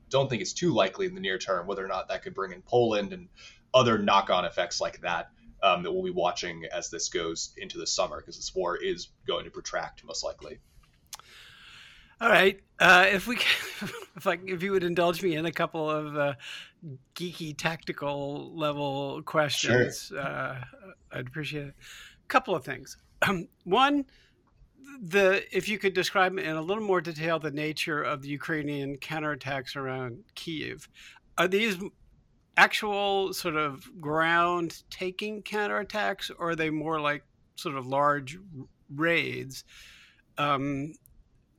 don't 0.10 0.30
think 0.30 0.42
is 0.42 0.54
too 0.54 0.74
likely 0.74 1.06
in 1.06 1.16
the 1.16 1.22
near 1.22 1.38
term 1.38 1.68
whether 1.68 1.84
or 1.84 1.88
not 1.88 2.08
that 2.08 2.24
could 2.24 2.34
bring 2.34 2.52
in 2.52 2.62
Poland 2.62 3.14
and 3.14 3.28
other 3.74 3.98
knock-on 3.98 4.46
effects 4.46 4.80
like 4.80 5.02
that 5.02 5.30
um, 5.62 5.84
that 5.84 5.92
we'll 5.92 6.04
be 6.04 6.12
watching 6.12 6.66
as 6.72 6.90
this 6.90 7.10
goes 7.10 7.54
into 7.58 7.78
the 7.78 7.88
summer 7.88 8.18
because 8.18 8.38
this 8.38 8.54
war 8.56 8.78
is 8.78 9.10
going 9.28 9.46
to 9.46 9.52
protract 9.52 10.04
most 10.06 10.24
likely. 10.24 10.60
All 12.20 12.30
right, 12.30 12.60
uh, 12.80 13.06
if 13.12 13.28
we, 13.28 13.36
if 14.16 14.26
I, 14.26 14.40
if 14.46 14.64
you 14.64 14.72
would 14.72 14.84
indulge 14.84 15.22
me 15.22 15.36
in 15.36 15.46
a 15.46 15.52
couple 15.52 15.90
of 15.90 16.18
uh, 16.18 16.34
geeky 17.14 17.56
tactical 17.56 18.56
level 18.56 19.22
questions, 19.24 20.08
sure. 20.08 20.20
uh, 20.20 20.64
I'd 21.12 21.28
appreciate 21.28 21.68
it. 21.68 21.76
A 21.78 22.28
couple 22.28 22.56
of 22.56 22.66
things. 22.66 22.98
one 23.64 24.06
the 25.02 25.44
if 25.56 25.70
you 25.70 25.78
could 25.78 25.94
describe 25.94 26.38
in 26.38 26.56
a 26.56 26.62
little 26.62 26.84
more 26.84 27.02
detail 27.02 27.40
the 27.40 27.52
nature 27.52 28.02
of 28.02 28.22
the 28.22 28.30
Ukrainian 28.30 28.98
counterattacks 28.98 29.76
around 29.76 30.24
Kiev, 30.36 30.88
are 31.38 31.48
these 31.48 31.78
actual 32.56 33.34
sort 33.34 33.56
of 33.56 33.90
ground 34.02 34.84
taking 34.90 35.44
counterattacks, 35.44 36.32
or 36.38 36.52
are 36.52 36.56
they 36.56 36.70
more 36.70 37.00
like 37.00 37.24
sort 37.56 37.76
of 37.76 37.86
large 37.86 38.40
raids? 38.94 39.64
Um, 40.38 40.94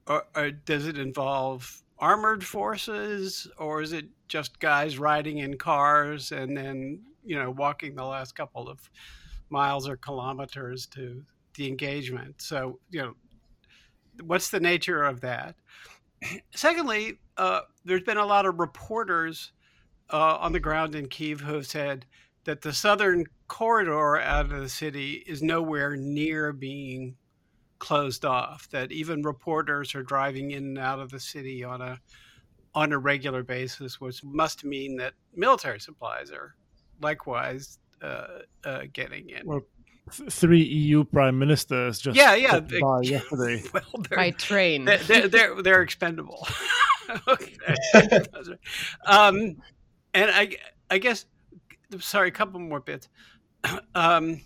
or, 0.06 0.24
or 0.34 0.50
does 0.50 0.86
it 0.86 0.98
involve 0.98 1.82
armored 1.98 2.44
forces, 2.44 3.46
or 3.58 3.82
is 3.82 3.92
it 3.92 4.06
just 4.26 4.58
guys 4.58 4.98
riding 4.98 5.38
in 5.38 5.56
cars 5.56 6.32
and 6.32 6.56
then 6.56 7.02
you 7.24 7.38
know 7.38 7.50
walking 7.50 7.94
the 7.94 8.04
last 8.04 8.34
couple 8.34 8.68
of 8.68 8.78
miles 9.50 9.88
or 9.88 9.96
kilometers 9.96 10.86
to 10.86 11.22
the 11.58 11.68
engagement. 11.68 12.40
So, 12.40 12.78
you 12.90 13.02
know, 13.02 13.14
what's 14.24 14.48
the 14.48 14.60
nature 14.60 15.02
of 15.02 15.20
that? 15.20 15.56
Secondly, 16.54 17.18
uh, 17.36 17.60
there's 17.84 18.02
been 18.02 18.16
a 18.16 18.24
lot 18.24 18.46
of 18.46 18.58
reporters 18.58 19.52
uh, 20.10 20.36
on 20.40 20.52
the 20.52 20.60
ground 20.60 20.94
in 20.94 21.08
Kiev 21.08 21.40
who 21.40 21.54
have 21.54 21.66
said 21.66 22.06
that 22.44 22.62
the 22.62 22.72
southern 22.72 23.26
corridor 23.48 24.18
out 24.18 24.46
of 24.46 24.60
the 24.60 24.68
city 24.68 25.24
is 25.26 25.42
nowhere 25.42 25.96
near 25.96 26.52
being 26.52 27.16
closed 27.78 28.24
off. 28.24 28.68
That 28.70 28.90
even 28.90 29.22
reporters 29.22 29.94
are 29.94 30.02
driving 30.02 30.52
in 30.52 30.64
and 30.64 30.78
out 30.78 31.00
of 31.00 31.10
the 31.10 31.20
city 31.20 31.62
on 31.62 31.82
a 31.82 31.98
on 32.74 32.92
a 32.92 32.98
regular 32.98 33.42
basis, 33.42 34.00
which 34.00 34.22
must 34.22 34.64
mean 34.64 34.96
that 34.96 35.14
military 35.34 35.80
supplies 35.80 36.30
are 36.30 36.54
likewise 37.00 37.78
uh, 38.02 38.40
uh, 38.64 38.82
getting 38.92 39.30
in. 39.30 39.46
Well, 39.46 39.62
three 40.08 40.62
EU 40.62 41.04
prime 41.04 41.38
ministers 41.38 41.98
just 41.98 42.16
yeah 42.16 42.34
yeah 42.34 42.60
by 42.60 43.00
yesterday 43.02 43.62
well, 43.72 44.04
by 44.10 44.30
train. 44.32 44.84
They're 44.84 44.98
they're, 44.98 45.28
they're, 45.28 45.62
they're 45.62 45.82
expendable. 45.82 46.46
um, 49.06 49.56
and 50.14 50.30
I 50.30 50.56
I 50.90 50.98
guess 50.98 51.26
sorry, 52.00 52.28
a 52.28 52.32
couple 52.32 52.60
more 52.60 52.80
bits. 52.80 53.08
Um, 53.94 54.40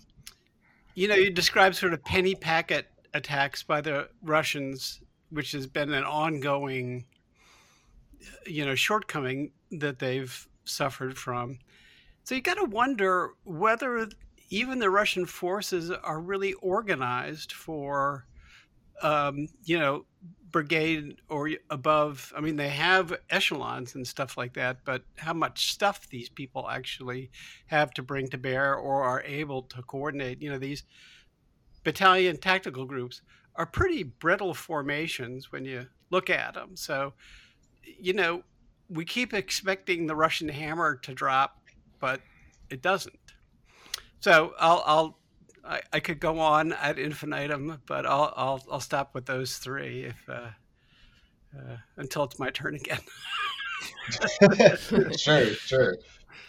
you 0.95 1.07
know, 1.07 1.15
you 1.15 1.29
described 1.29 1.75
sort 1.75 1.93
of 1.93 2.03
penny 2.03 2.33
packet 2.33 2.87
attacks 3.13 3.61
by 3.61 3.79
the 3.79 4.09
Russians, 4.23 5.01
which 5.29 5.51
has 5.51 5.67
been 5.67 5.93
an 5.93 6.03
ongoing, 6.03 7.05
you 8.45 8.65
know, 8.65 8.73
shortcoming 8.75 9.51
that 9.71 9.99
they've 9.99 10.47
suffered 10.65 11.17
from. 11.17 11.59
So 12.23 12.35
you 12.35 12.41
got 12.41 12.55
to 12.55 12.65
wonder 12.65 13.31
whether 13.43 14.09
even 14.49 14.79
the 14.79 14.89
Russian 14.89 15.25
forces 15.25 15.91
are 15.91 16.19
really 16.19 16.53
organized 16.53 17.51
for, 17.51 18.25
um, 19.01 19.47
you 19.63 19.79
know, 19.79 20.05
brigade 20.51 21.15
or 21.29 21.49
above. 21.69 22.31
I 22.37 22.39
mean, 22.39 22.55
they 22.55 22.69
have 22.69 23.13
echelons 23.29 23.95
and 23.95 24.07
stuff 24.07 24.37
like 24.37 24.53
that, 24.53 24.77
but 24.85 25.03
how 25.17 25.33
much 25.33 25.71
stuff 25.71 26.07
these 26.09 26.29
people 26.29 26.69
actually 26.69 27.31
have 27.67 27.91
to 27.95 28.03
bring 28.03 28.27
to 28.29 28.37
bear 28.37 28.75
or 28.75 29.03
are 29.03 29.23
able 29.23 29.63
to 29.63 29.81
coordinate, 29.81 30.41
you 30.41 30.51
know, 30.51 30.59
these 30.59 30.83
battalion 31.83 32.37
tactical 32.37 32.85
groups 32.85 33.21
are 33.55 33.65
pretty 33.65 34.03
brittle 34.03 34.53
formations 34.53 35.51
when 35.51 35.65
you 35.65 35.87
look 36.11 36.29
at 36.29 36.53
them. 36.53 36.75
So, 36.75 37.13
you 37.83 38.13
know, 38.13 38.43
we 38.89 39.05
keep 39.05 39.33
expecting 39.33 40.05
the 40.05 40.15
Russian 40.15 40.49
hammer 40.49 40.95
to 40.97 41.13
drop, 41.13 41.59
but 41.99 42.21
it 42.69 42.81
doesn't. 42.81 43.17
So 44.23 44.53
I'll, 44.57 44.83
I'll 44.85 45.19
I, 45.65 45.81
I, 45.91 45.99
could 45.99 46.21
go 46.21 46.39
on 46.39 46.71
ad 46.71 46.97
infinitum, 46.97 47.81
but 47.85 48.05
I'll 48.05 48.33
I'll, 48.37 48.63
I'll 48.71 48.79
stop 48.79 49.13
with 49.13 49.25
those 49.25 49.57
three 49.57 50.05
if 50.05 50.29
uh, 50.29 50.47
uh, 51.53 51.75
until 51.97 52.23
it's 52.23 52.39
my 52.39 52.49
turn 52.49 52.75
again. 52.75 53.01
sure, 55.17 55.47
sure. 55.47 55.97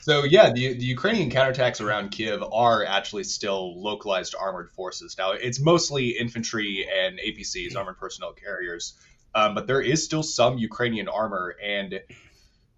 So 0.03 0.23
yeah, 0.23 0.53
the 0.53 0.75
the 0.75 0.85
Ukrainian 0.85 1.31
counterattacks 1.31 1.81
around 1.81 2.11
Kiev 2.11 2.45
are 2.53 2.85
actually 2.85 3.25
still 3.25 3.83
localized 3.83 4.37
armored 4.41 4.71
forces. 4.71 5.17
Now 5.19 5.33
it's 5.33 5.59
mostly 5.59 6.11
infantry 6.11 6.87
and 6.89 7.19
APCs, 7.19 7.75
armored 7.75 7.99
personnel 7.99 8.35
carriers, 8.35 8.95
um, 9.35 9.57
but 9.57 9.67
there 9.67 9.81
is 9.81 10.05
still 10.05 10.23
some 10.23 10.59
Ukrainian 10.59 11.09
armor, 11.09 11.57
and 11.61 11.99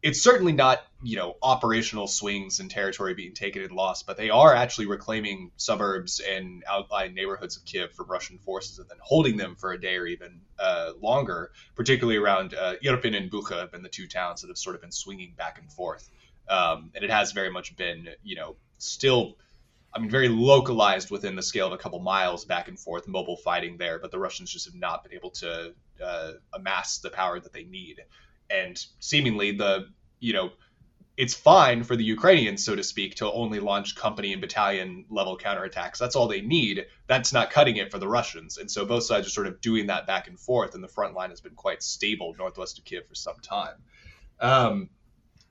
it's 0.06 0.22
certainly 0.22 0.52
not 0.52 0.78
you 1.02 1.16
know 1.16 1.36
operational 1.42 2.06
swings 2.06 2.60
and 2.60 2.70
territory 2.70 3.12
being 3.14 3.34
taken 3.34 3.62
and 3.62 3.72
lost, 3.72 4.06
but 4.06 4.16
they 4.16 4.30
are 4.30 4.54
actually 4.54 4.86
reclaiming 4.86 5.50
suburbs 5.56 6.20
and 6.20 6.62
outlying 6.68 7.12
neighborhoods 7.12 7.56
of 7.56 7.64
Kiev 7.64 7.92
from 7.92 8.06
Russian 8.06 8.38
forces 8.38 8.78
and 8.78 8.88
then 8.88 8.98
holding 9.00 9.36
them 9.36 9.56
for 9.56 9.72
a 9.72 9.80
day 9.80 9.96
or 9.96 10.06
even 10.06 10.40
uh, 10.60 10.92
longer, 11.02 11.50
particularly 11.74 12.18
around 12.18 12.54
uh, 12.54 12.74
Irpin 12.84 13.16
and 13.16 13.30
Bucha 13.32 13.58
have 13.58 13.72
been 13.72 13.82
the 13.82 13.88
two 13.88 14.06
towns 14.06 14.42
that 14.42 14.48
have 14.48 14.58
sort 14.58 14.76
of 14.76 14.80
been 14.80 14.92
swinging 14.92 15.34
back 15.36 15.58
and 15.58 15.70
forth. 15.72 16.08
um, 16.48 16.90
and 16.94 17.02
it 17.04 17.10
has 17.10 17.32
very 17.32 17.50
much 17.50 17.76
been, 17.76 18.08
you 18.22 18.36
know, 18.36 18.56
still. 18.78 19.36
I 19.94 19.98
mean, 19.98 20.10
very 20.10 20.28
localized 20.28 21.10
within 21.10 21.36
the 21.36 21.42
scale 21.42 21.68
of 21.68 21.72
a 21.72 21.78
couple 21.78 21.98
miles 22.00 22.44
back 22.44 22.68
and 22.68 22.78
forth, 22.78 23.08
mobile 23.08 23.38
fighting 23.38 23.78
there, 23.78 23.98
but 23.98 24.10
the 24.10 24.18
Russians 24.18 24.52
just 24.52 24.66
have 24.66 24.74
not 24.74 25.02
been 25.02 25.14
able 25.14 25.30
to 25.30 25.72
uh, 26.04 26.32
amass 26.52 26.98
the 26.98 27.08
power 27.08 27.40
that 27.40 27.52
they 27.54 27.64
need. 27.64 28.04
And 28.50 28.76
seemingly, 29.00 29.52
the 29.52 29.88
you 30.20 30.32
know, 30.32 30.50
it's 31.16 31.34
fine 31.34 31.82
for 31.82 31.96
the 31.96 32.04
Ukrainians, 32.04 32.64
so 32.64 32.76
to 32.76 32.82
speak, 32.82 33.16
to 33.16 33.32
only 33.32 33.58
launch 33.58 33.96
company 33.96 34.32
and 34.32 34.40
battalion 34.40 35.06
level 35.08 35.38
counterattacks. 35.38 35.96
That's 35.96 36.14
all 36.14 36.28
they 36.28 36.42
need. 36.42 36.86
That's 37.06 37.32
not 37.32 37.50
cutting 37.50 37.76
it 37.76 37.90
for 37.90 37.98
the 37.98 38.08
Russians. 38.08 38.58
And 38.58 38.70
so 38.70 38.84
both 38.84 39.04
sides 39.04 39.26
are 39.26 39.30
sort 39.30 39.46
of 39.46 39.62
doing 39.62 39.86
that 39.86 40.06
back 40.06 40.28
and 40.28 40.38
forth, 40.38 40.74
and 40.74 40.84
the 40.84 40.88
front 40.88 41.14
line 41.14 41.30
has 41.30 41.40
been 41.40 41.54
quite 41.54 41.82
stable 41.82 42.34
northwest 42.38 42.78
of 42.78 42.84
Kiev 42.84 43.06
for 43.08 43.14
some 43.14 43.36
time. 43.40 43.76
Um, 44.40 44.90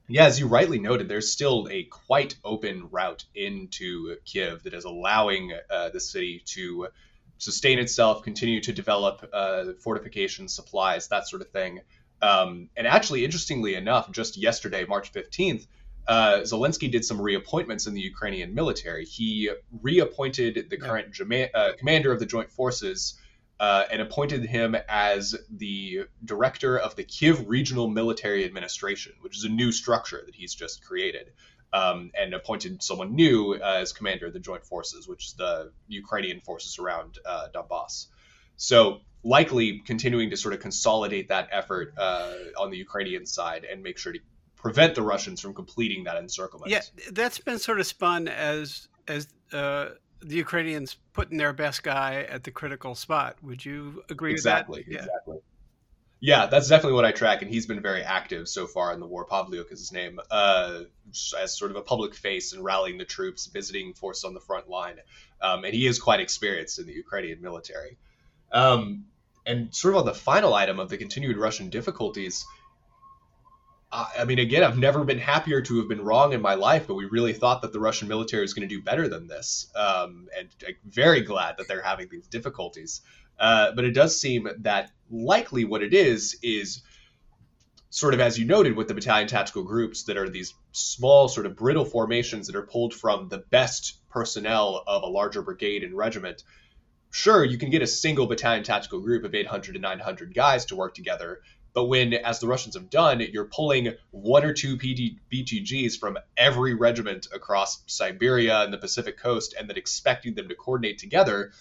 yeah, 0.07 0.25
as 0.25 0.39
you 0.39 0.45
rightly 0.45 0.77
noted, 0.77 1.10
there's 1.10 1.31
still 1.31 1.67
a 1.72 1.84
quite 1.84 2.36
open 2.43 2.89
route 2.91 3.25
into 3.34 4.17
Kiev 4.24 4.62
that 4.63 4.75
is 4.75 4.86
allowing 4.86 5.51
uh, 5.67 5.89
the 5.89 6.00
city 6.00 6.43
to 6.45 6.89
sustain 7.39 7.79
itself, 7.79 8.22
continue 8.22 8.62
to 8.62 8.72
develop 8.72 9.27
uh, 9.34 9.74
fortifications, 9.79 10.53
supplies, 10.53 11.07
that 11.07 11.27
sort 11.27 11.41
of 11.41 11.50
thing. 11.50 11.81
Um, 12.25 12.70
and 12.75 12.88
actually, 12.88 13.24
interestingly 13.24 13.75
enough, 13.75 14.12
just 14.12 14.36
yesterday, 14.36 14.84
March 14.86 15.13
15th, 15.13 15.67
uh, 16.08 16.39
Zelensky 16.41 16.89
did 16.91 17.05
some 17.05 17.20
reappointments 17.20 17.88
in 17.88 17.94
the 17.94 18.01
Ukrainian 18.01 18.55
military. 18.55 19.05
He 19.05 19.51
reappointed 19.82 20.67
the 20.72 20.77
current 20.77 21.12
Jama- 21.12 21.50
uh, 21.53 21.74
commander 21.77 22.12
of 22.12 22.20
the 22.20 22.25
joint 22.25 22.51
forces 22.51 23.20
uh, 23.60 23.84
and 23.91 24.01
appointed 24.01 24.44
him 24.44 24.75
as 24.89 25.36
the 25.51 26.05
director 26.24 26.79
of 26.79 26.96
the 26.96 27.03
Kiev 27.03 27.48
Regional 27.48 27.88
Military 27.88 28.44
Administration, 28.44 29.13
which 29.22 29.38
is 29.38 29.44
a 29.44 29.50
new 29.50 29.72
structure 29.72 30.22
that 30.25 30.34
he's 30.34 30.55
just 30.55 30.84
created, 30.84 31.32
um, 31.74 32.10
and 32.20 32.34
appointed 32.34 32.82
someone 32.82 33.13
new 33.15 33.53
uh, 33.53 33.77
as 33.82 33.94
commander 33.94 34.25
of 34.25 34.34
the 34.34 34.39
joint 34.39 34.65
forces, 34.65 35.08
which 35.08 35.27
is 35.27 35.34
the 35.34 35.72
Ukrainian 35.88 36.41
forces 36.41 36.79
around 36.79 37.20
uh, 37.24 37.48
Donbass. 37.53 38.08
So 38.58 39.01
likely 39.25 39.79
continuing 39.79 40.29
to 40.29 40.38
sort 40.38 40.53
of 40.53 40.60
consolidate 40.60 41.29
that 41.29 41.50
effort 41.51 41.94
uh, 41.98 42.36
on 42.60 42.70
the 42.70 42.77
Ukrainian 42.77 43.25
side 43.25 43.65
and 43.65 43.82
make 43.82 43.98
sure 43.98 44.13
to 44.13 44.20
prevent 44.55 44.94
the 44.94 45.01
Russians 45.01 45.41
from 45.41 45.53
completing 45.53 46.03
that 46.03 46.15
encirclement. 46.15 46.72
Yeah, 46.72 46.82
that's 47.12 47.39
been 47.39 47.58
sort 47.58 47.79
of 47.79 47.88
spun 47.88 48.27
as 48.27 48.88
as 49.08 49.27
uh, 49.51 49.89
the 50.22 50.36
Ukrainians 50.36 50.98
putting 51.13 51.38
their 51.38 51.53
best 51.53 51.82
guy 51.82 52.25
at 52.29 52.44
the 52.44 52.51
critical 52.51 52.94
spot. 52.94 53.38
Would 53.41 53.65
you 53.65 54.03
agree 54.10 54.32
exactly, 54.32 54.82
with 54.82 54.88
that? 54.88 54.94
Yeah. 54.94 55.00
Exactly. 55.00 55.38
Yeah, 56.22 56.46
that's 56.46 56.70
definitely 56.70 56.94
what 56.94 57.05
I 57.05 57.12
track, 57.12 57.41
and 57.41 57.51
he's 57.51 57.65
been 57.65 57.82
very 57.82 58.01
active 58.01 58.48
so 58.48 58.67
far 58.67 58.94
in 58.94 59.00
the 59.00 59.05
war. 59.05 59.27
Pavlyuk 59.27 59.72
is 59.72 59.79
his 59.79 59.91
name, 59.91 60.20
uh, 60.32 60.82
as 61.38 61.58
sort 61.58 61.72
of 61.72 61.77
a 61.77 61.82
public 61.82 62.15
face 62.15 62.53
and 62.53 62.63
rallying 62.63 62.98
the 62.98 63.05
troops, 63.05 63.48
visiting 63.48 63.94
forces 63.94 64.24
on 64.24 64.34
the 64.34 64.39
front 64.39 64.70
line, 64.70 64.96
um, 65.41 65.65
and 65.65 65.74
he 65.74 65.86
is 65.86 66.00
quite 66.00 66.22
experienced 66.22 66.79
in 66.79 66.88
the 66.88 66.94
Ukrainian 66.94 67.41
military. 67.41 67.98
Um, 68.51 69.05
and 69.46 69.74
sort 69.74 69.94
of 69.94 70.02
on 70.02 70.06
the 70.06 70.14
final 70.14 70.54
item 70.54 70.80
of 70.80 70.90
the 70.90 70.98
continued 70.98 71.38
Russian 71.38 71.70
difficulties, 71.70 72.46
I 73.92 74.25
mean, 74.25 74.40
again, 74.40 74.64
I've 74.64 74.78
never 74.78 75.04
been 75.04 75.20
happier 75.20 75.62
to 75.62 75.78
have 75.78 75.88
been 75.88 76.04
wrong 76.04 76.34
in 76.34 76.42
my 76.42 76.56
life, 76.56 76.88
but 76.88 76.96
we 76.96 77.06
really 77.06 77.34
thought 77.34 77.62
that 77.62 77.72
the 77.72 77.80
Russian 77.80 78.08
military 78.08 78.42
was 78.42 78.54
going 78.54 78.68
to 78.68 78.75
do 78.75 78.82
better 78.82 79.08
than 79.08 79.28
this. 79.28 79.72
Um, 79.75 80.28
and 80.38 80.50
I'm 80.68 80.75
very 80.86 81.22
glad 81.22 81.56
that 81.58 81.68
they're 81.68 81.82
having 81.82 82.10
these 82.12 82.28
difficulties. 82.28 83.02
Uh, 83.40 83.72
but 83.72 83.86
it 83.86 83.92
does 83.92 84.20
seem 84.20 84.50
that 84.60 84.92
likely 85.10 85.66
what 85.66 85.82
it 85.82 85.94
is 85.94 86.38
is 86.42 86.82
sort 87.90 88.14
of 88.14 88.20
as 88.20 88.38
you 88.38 88.46
noted 88.46 88.75
with 88.75 88.90
the 88.90 88.94
battalion 88.94 89.28
tactical 89.28 89.64
groups 89.64 90.04
that 90.04 90.18
are 90.18 90.30
these 90.30 90.54
small, 90.74 91.30
sort 91.30 91.46
of 91.46 91.56
brittle 91.56 91.86
formations 91.86 92.48
that 92.48 92.56
are 92.56 92.66
pulled 92.66 92.94
from 92.94 93.30
the 93.30 93.38
best 93.38 94.00
personnel 94.10 94.84
of 94.88 95.04
a 95.04 95.08
larger 95.08 95.42
brigade 95.42 95.84
and 95.84 95.96
regiment 95.96 96.44
sure, 97.16 97.46
you 97.46 97.58
can 97.58 97.70
get 97.70 97.82
a 97.82 97.88
single 97.88 98.28
battalion 98.28 98.64
tactical 98.64 99.00
group 99.00 99.24
of 99.24 99.34
800 99.34 99.74
to 99.74 99.80
900 99.80 100.34
guys 100.34 100.66
to 100.66 100.75
work 100.75 100.94
together. 100.94 101.40
But 101.74 101.86
when, 101.86 102.14
as 102.14 102.40
the 102.40 102.48
Russians 102.48 102.75
have 102.75 102.90
done, 102.90 103.22
you're 103.22 103.46
pulling 103.46 103.94
one 104.12 104.44
or 104.44 104.54
two 104.54 104.78
PD, 104.78 105.18
BTGs 105.32 105.98
from 105.98 106.18
every 106.36 106.74
regiment 106.74 107.28
across 107.34 107.82
Siberia 107.88 108.64
and 108.64 108.74
the 108.74 108.78
Pacific 108.78 109.18
coast 109.18 109.56
and 109.58 109.70
then 109.70 109.78
expecting 109.78 110.36
them 110.36 110.50
to 110.50 110.56
coordinate 110.56 110.98
together, 110.98 111.51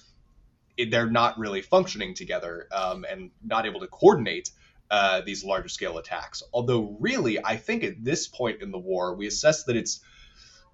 they're 0.76 1.10
not 1.10 1.38
really 1.38 1.62
functioning 1.62 2.14
together 2.14 2.66
um, 2.72 3.04
and 3.08 3.30
not 3.44 3.64
able 3.64 3.80
to 3.80 3.86
coordinate 3.86 4.50
uh, 4.90 5.20
these 5.20 5.44
larger 5.44 5.68
scale 5.68 5.98
attacks. 5.98 6.42
Although, 6.52 6.96
really, 6.98 7.44
I 7.44 7.56
think 7.56 7.84
at 7.84 8.02
this 8.02 8.26
point 8.26 8.60
in 8.60 8.72
the 8.72 8.78
war, 8.78 9.14
we 9.14 9.28
assess 9.28 9.64
that 9.64 9.76
it's 9.76 10.00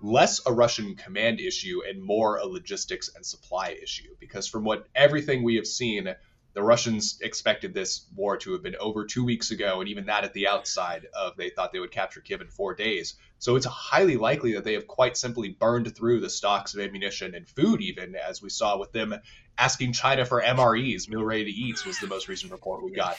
less 0.01 0.41
a 0.47 0.53
Russian 0.53 0.95
command 0.95 1.41
issue 1.41 1.81
and 1.89 2.03
more 2.03 2.39
a 2.39 2.47
logistics 2.47 3.11
and 3.15 3.25
supply 3.25 3.77
issue. 3.83 4.15
Because 4.19 4.47
from 4.49 4.65
what 4.65 4.87
everything 4.95 5.43
we 5.43 5.57
have 5.57 5.67
seen, 5.67 6.15
the 6.53 6.63
Russians 6.63 7.19
expected 7.21 7.75
this 7.75 8.07
war 8.15 8.37
to 8.39 8.53
have 8.53 8.63
been 8.63 8.77
over 8.77 9.05
two 9.05 9.25
weeks 9.25 9.51
ago, 9.51 9.81
and 9.81 9.89
even 9.89 10.07
that 10.07 10.25
at 10.25 10.35
the 10.35 10.49
outside 10.49 11.07
of 11.15 11.37
they 11.37 11.51
thought 11.51 11.73
they 11.73 11.79
would 11.79 11.93
capture 11.93 12.21
Kiev 12.21 12.41
in 12.41 12.49
four 12.49 12.75
days. 12.75 13.15
So 13.39 13.57
it's 13.57 13.67
highly 13.67 14.17
likely 14.17 14.55
that 14.55 14.65
they 14.65 14.75
have 14.75 14.87
quite 14.87 15.17
simply 15.17 15.51
burned 15.51 15.95
through 15.95 16.21
the 16.21 16.31
stocks 16.31 16.75
of 16.75 16.81
ammunition 16.81 17.35
and 17.35 17.49
food, 17.49 17.81
even 17.81 18.17
as 18.17 18.43
we 18.43 18.51
saw 18.51 18.79
with 18.79 18.93
them 18.93 19.15
asking 19.57 19.93
China 19.93 20.25
for 20.25 20.43
MREs, 20.43 21.09
meal 21.09 21.23
ready 21.23 21.45
to 21.45 21.51
eat, 21.51 21.87
was 21.87 21.99
the 22.01 22.07
most 22.07 22.29
recent 22.29 22.51
report 22.51 22.83
we 22.83 22.93
got 22.93 23.17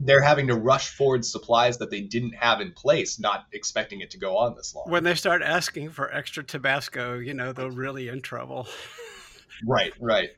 they're 0.00 0.22
having 0.22 0.46
to 0.46 0.54
rush 0.54 0.90
forward 0.90 1.24
supplies 1.24 1.78
that 1.78 1.90
they 1.90 2.00
didn't 2.00 2.34
have 2.34 2.60
in 2.60 2.72
place, 2.72 3.18
not 3.18 3.46
expecting 3.52 4.00
it 4.00 4.10
to 4.10 4.18
go 4.18 4.36
on 4.36 4.54
this 4.54 4.74
long. 4.74 4.88
When 4.88 5.04
they 5.04 5.14
start 5.14 5.42
asking 5.42 5.90
for 5.90 6.12
extra 6.12 6.44
Tabasco, 6.44 7.18
you 7.18 7.34
know, 7.34 7.52
they're 7.52 7.70
really 7.70 8.08
in 8.08 8.20
trouble. 8.20 8.68
right, 9.66 9.92
right. 10.00 10.30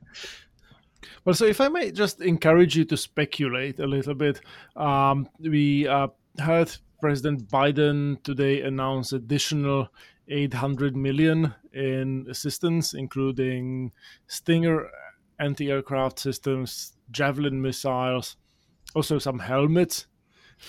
Well, 1.25 1.35
so 1.35 1.45
if 1.45 1.61
I 1.61 1.67
may 1.67 1.91
just 1.91 2.21
encourage 2.21 2.75
you 2.75 2.85
to 2.85 2.97
speculate 2.97 3.79
a 3.79 3.87
little 3.87 4.15
bit, 4.15 4.41
um, 4.75 5.29
we 5.39 5.87
uh, 5.87 6.07
heard 6.39 6.75
President 6.99 7.47
Biden 7.47 8.21
today 8.23 8.61
announce 8.61 9.13
additional 9.13 9.89
800 10.27 10.95
million 10.95 11.53
in 11.73 12.25
assistance, 12.29 12.93
including 12.93 13.91
Stinger 14.27 14.89
anti-aircraft 15.39 16.19
systems, 16.19 16.93
Javelin 17.11 17.61
missiles, 17.61 18.37
also 18.95 19.19
some 19.19 19.39
helmets. 19.39 20.07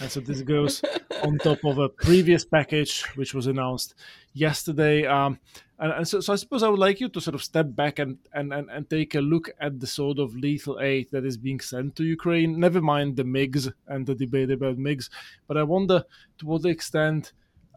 And 0.00 0.10
so 0.10 0.20
this 0.20 0.40
goes 0.42 0.82
on 1.22 1.38
top 1.38 1.64
of 1.64 1.78
a 1.78 1.88
previous 1.88 2.44
package 2.44 3.02
which 3.14 3.34
was 3.34 3.46
announced 3.46 3.94
yesterday. 4.32 5.04
Um, 5.04 5.38
and, 5.78 5.92
and 5.92 6.08
so, 6.08 6.20
so, 6.20 6.32
I 6.32 6.36
suppose 6.36 6.62
I 6.62 6.68
would 6.68 6.78
like 6.78 7.00
you 7.00 7.08
to 7.10 7.20
sort 7.20 7.34
of 7.34 7.42
step 7.42 7.66
back 7.74 7.98
and, 7.98 8.18
and, 8.32 8.52
and, 8.52 8.70
and 8.70 8.88
take 8.88 9.14
a 9.14 9.20
look 9.20 9.50
at 9.60 9.80
the 9.80 9.86
sort 9.86 10.18
of 10.18 10.34
lethal 10.34 10.80
aid 10.80 11.08
that 11.10 11.26
is 11.26 11.36
being 11.36 11.60
sent 11.60 11.96
to 11.96 12.04
Ukraine. 12.04 12.58
Never 12.58 12.80
mind 12.80 13.16
the 13.16 13.24
MiGs 13.24 13.72
and 13.86 14.06
the 14.06 14.14
debate 14.14 14.50
about 14.50 14.78
MiGs, 14.78 15.10
but 15.46 15.56
I 15.56 15.62
wonder 15.62 16.04
to 16.38 16.46
what 16.46 16.64
extent 16.64 17.32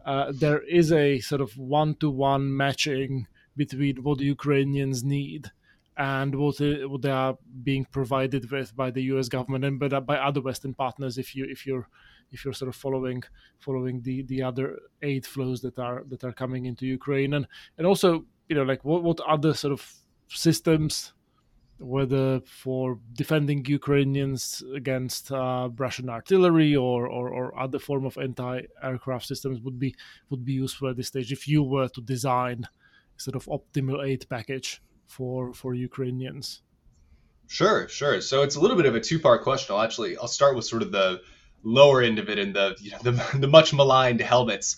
uh, 0.06 0.32
there 0.32 0.62
is 0.62 0.92
a 0.92 1.18
sort 1.20 1.40
of 1.40 1.56
one 1.58 1.96
to 1.96 2.08
one 2.08 2.56
matching 2.56 3.26
between 3.56 3.96
what 4.02 4.18
the 4.18 4.24
Ukrainians 4.24 5.02
need 5.02 5.50
and 5.96 6.34
what, 6.34 6.60
uh, 6.60 6.88
what 6.88 7.02
they 7.02 7.10
are 7.10 7.38
being 7.62 7.86
provided 7.86 8.50
with 8.50 8.76
by 8.76 8.90
the 8.90 9.02
U.S. 9.04 9.28
government 9.28 9.64
and 9.64 9.78
by, 9.78 9.88
by 10.00 10.18
other 10.18 10.40
Western 10.40 10.74
partners. 10.74 11.16
If 11.16 11.34
you 11.34 11.46
if 11.48 11.66
you're 11.66 11.88
if 12.32 12.44
you're 12.44 12.54
sort 12.54 12.68
of 12.68 12.76
following 12.76 13.22
following 13.58 14.02
the 14.02 14.22
the 14.22 14.42
other 14.42 14.78
aid 15.02 15.26
flows 15.26 15.60
that 15.62 15.78
are 15.78 16.04
that 16.08 16.24
are 16.24 16.32
coming 16.32 16.66
into 16.66 16.86
Ukraine 16.86 17.34
and 17.34 17.46
and 17.78 17.86
also 17.86 18.26
you 18.48 18.56
know 18.56 18.62
like 18.62 18.84
what 18.84 19.02
what 19.02 19.20
other 19.20 19.54
sort 19.54 19.72
of 19.72 19.94
systems 20.28 21.12
whether 21.78 22.40
for 22.40 22.98
defending 23.12 23.64
Ukrainians 23.66 24.62
against 24.74 25.30
uh, 25.30 25.68
Russian 25.76 26.08
artillery 26.08 26.74
or, 26.74 27.06
or, 27.06 27.28
or, 27.28 27.58
other 27.58 27.78
form 27.78 28.06
of 28.06 28.16
anti-aircraft 28.16 29.26
systems 29.26 29.60
would 29.60 29.78
be 29.78 29.94
would 30.30 30.42
be 30.42 30.54
useful 30.54 30.88
at 30.88 30.96
this 30.96 31.08
stage 31.08 31.32
if 31.32 31.46
you 31.46 31.62
were 31.62 31.88
to 31.88 32.00
design 32.00 32.66
sort 33.18 33.36
of 33.36 33.44
optimal 33.46 34.06
aid 34.06 34.26
package 34.30 34.80
for 35.06 35.52
for 35.54 35.74
Ukrainians? 35.74 36.62
Sure, 37.48 37.88
sure. 37.88 38.20
So 38.20 38.42
it's 38.42 38.56
a 38.56 38.60
little 38.60 38.76
bit 38.76 38.86
of 38.86 38.94
a 38.96 39.00
two-part 39.00 39.42
question. 39.42 39.74
I'll 39.74 39.82
actually 39.82 40.16
I'll 40.16 40.28
start 40.28 40.56
with 40.56 40.64
sort 40.64 40.82
of 40.82 40.92
the 40.92 41.20
lower 41.62 42.02
end 42.02 42.18
of 42.18 42.28
it 42.28 42.38
and 42.38 42.54
the 42.54 42.76
you 42.80 42.90
know, 42.92 42.98
the, 43.02 43.38
the 43.38 43.48
much 43.48 43.72
maligned 43.72 44.20
helmets 44.20 44.76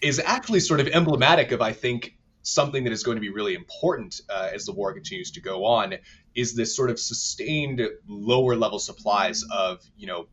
is 0.00 0.20
actually 0.24 0.60
sort 0.60 0.80
of 0.80 0.88
emblematic 0.88 1.52
of 1.52 1.62
I 1.62 1.72
think 1.72 2.16
something 2.42 2.84
that 2.84 2.92
is 2.92 3.02
going 3.02 3.16
to 3.16 3.20
be 3.20 3.30
really 3.30 3.54
important 3.54 4.20
uh, 4.28 4.48
as 4.52 4.64
the 4.64 4.72
war 4.72 4.92
continues 4.92 5.32
to 5.32 5.40
go 5.40 5.64
on 5.66 5.94
is 6.34 6.54
this 6.54 6.74
sort 6.74 6.90
of 6.90 6.98
sustained 6.98 7.82
lower 8.08 8.56
level 8.56 8.78
supplies 8.78 9.44
of 9.50 9.82
you 9.96 10.06
know 10.06 10.26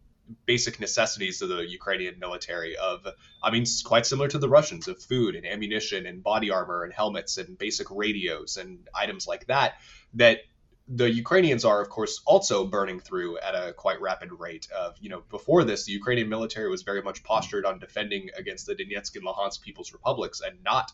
basic 0.45 0.79
necessities 0.79 1.41
of 1.41 1.49
the 1.49 1.65
Ukrainian 1.65 2.19
military 2.19 2.75
of 2.77 3.07
I 3.43 3.51
mean 3.51 3.65
quite 3.85 4.05
similar 4.05 4.27
to 4.29 4.37
the 4.37 4.49
Russians 4.49 4.87
of 4.87 5.01
food 5.01 5.35
and 5.35 5.45
ammunition 5.45 6.05
and 6.05 6.23
body 6.23 6.51
armor 6.51 6.83
and 6.83 6.93
helmets 6.93 7.37
and 7.37 7.57
basic 7.57 7.87
radios 7.91 8.57
and 8.57 8.87
items 8.93 9.27
like 9.27 9.47
that 9.47 9.75
that 10.15 10.39
the 10.87 11.11
Ukrainians 11.11 11.65
are, 11.65 11.81
of 11.81 11.89
course, 11.89 12.21
also 12.25 12.65
burning 12.65 12.99
through 12.99 13.37
at 13.39 13.55
a 13.55 13.73
quite 13.73 13.99
rapid 13.99 14.31
rate. 14.31 14.67
Of 14.71 14.95
you 15.01 15.09
know, 15.09 15.21
before 15.29 15.63
this, 15.63 15.83
the 15.85 15.91
Ukrainian 15.91 16.29
military 16.29 16.69
was 16.69 16.83
very 16.83 17.01
much 17.01 17.23
postured 17.23 17.65
on 17.65 17.79
defending 17.79 18.29
against 18.37 18.65
the 18.65 18.75
Donetsk 18.75 19.15
and 19.15 19.25
Luhansk 19.25 19.61
People's 19.61 19.91
Republics 19.91 20.41
and 20.41 20.63
not, 20.63 20.91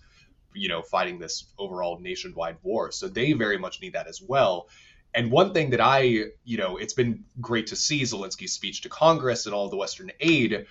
you 0.56 0.68
know, 0.68 0.82
fighting 0.82 1.20
this 1.20 1.46
overall 1.60 2.00
nationwide 2.00 2.58
war. 2.64 2.92
So 2.92 3.08
they 3.08 3.34
very 3.34 3.58
much 3.58 3.82
need 3.82 3.94
that 3.94 4.08
as 4.08 4.22
well. 4.22 4.68
And 5.16 5.32
one 5.32 5.54
thing 5.54 5.70
that 5.72 5.82
I, 5.82 6.02
you 6.44 6.58
know, 6.58 6.78
it's 6.78 6.94
been 6.94 7.24
great 7.40 7.68
to 7.68 7.76
see 7.76 8.02
Zelensky's 8.02 8.54
speech 8.54 8.82
to 8.82 8.90
Congress 8.90 9.46
and 9.46 9.54
all 9.54 9.70
the 9.70 9.78
Western 9.78 10.12
aid. 10.20 10.66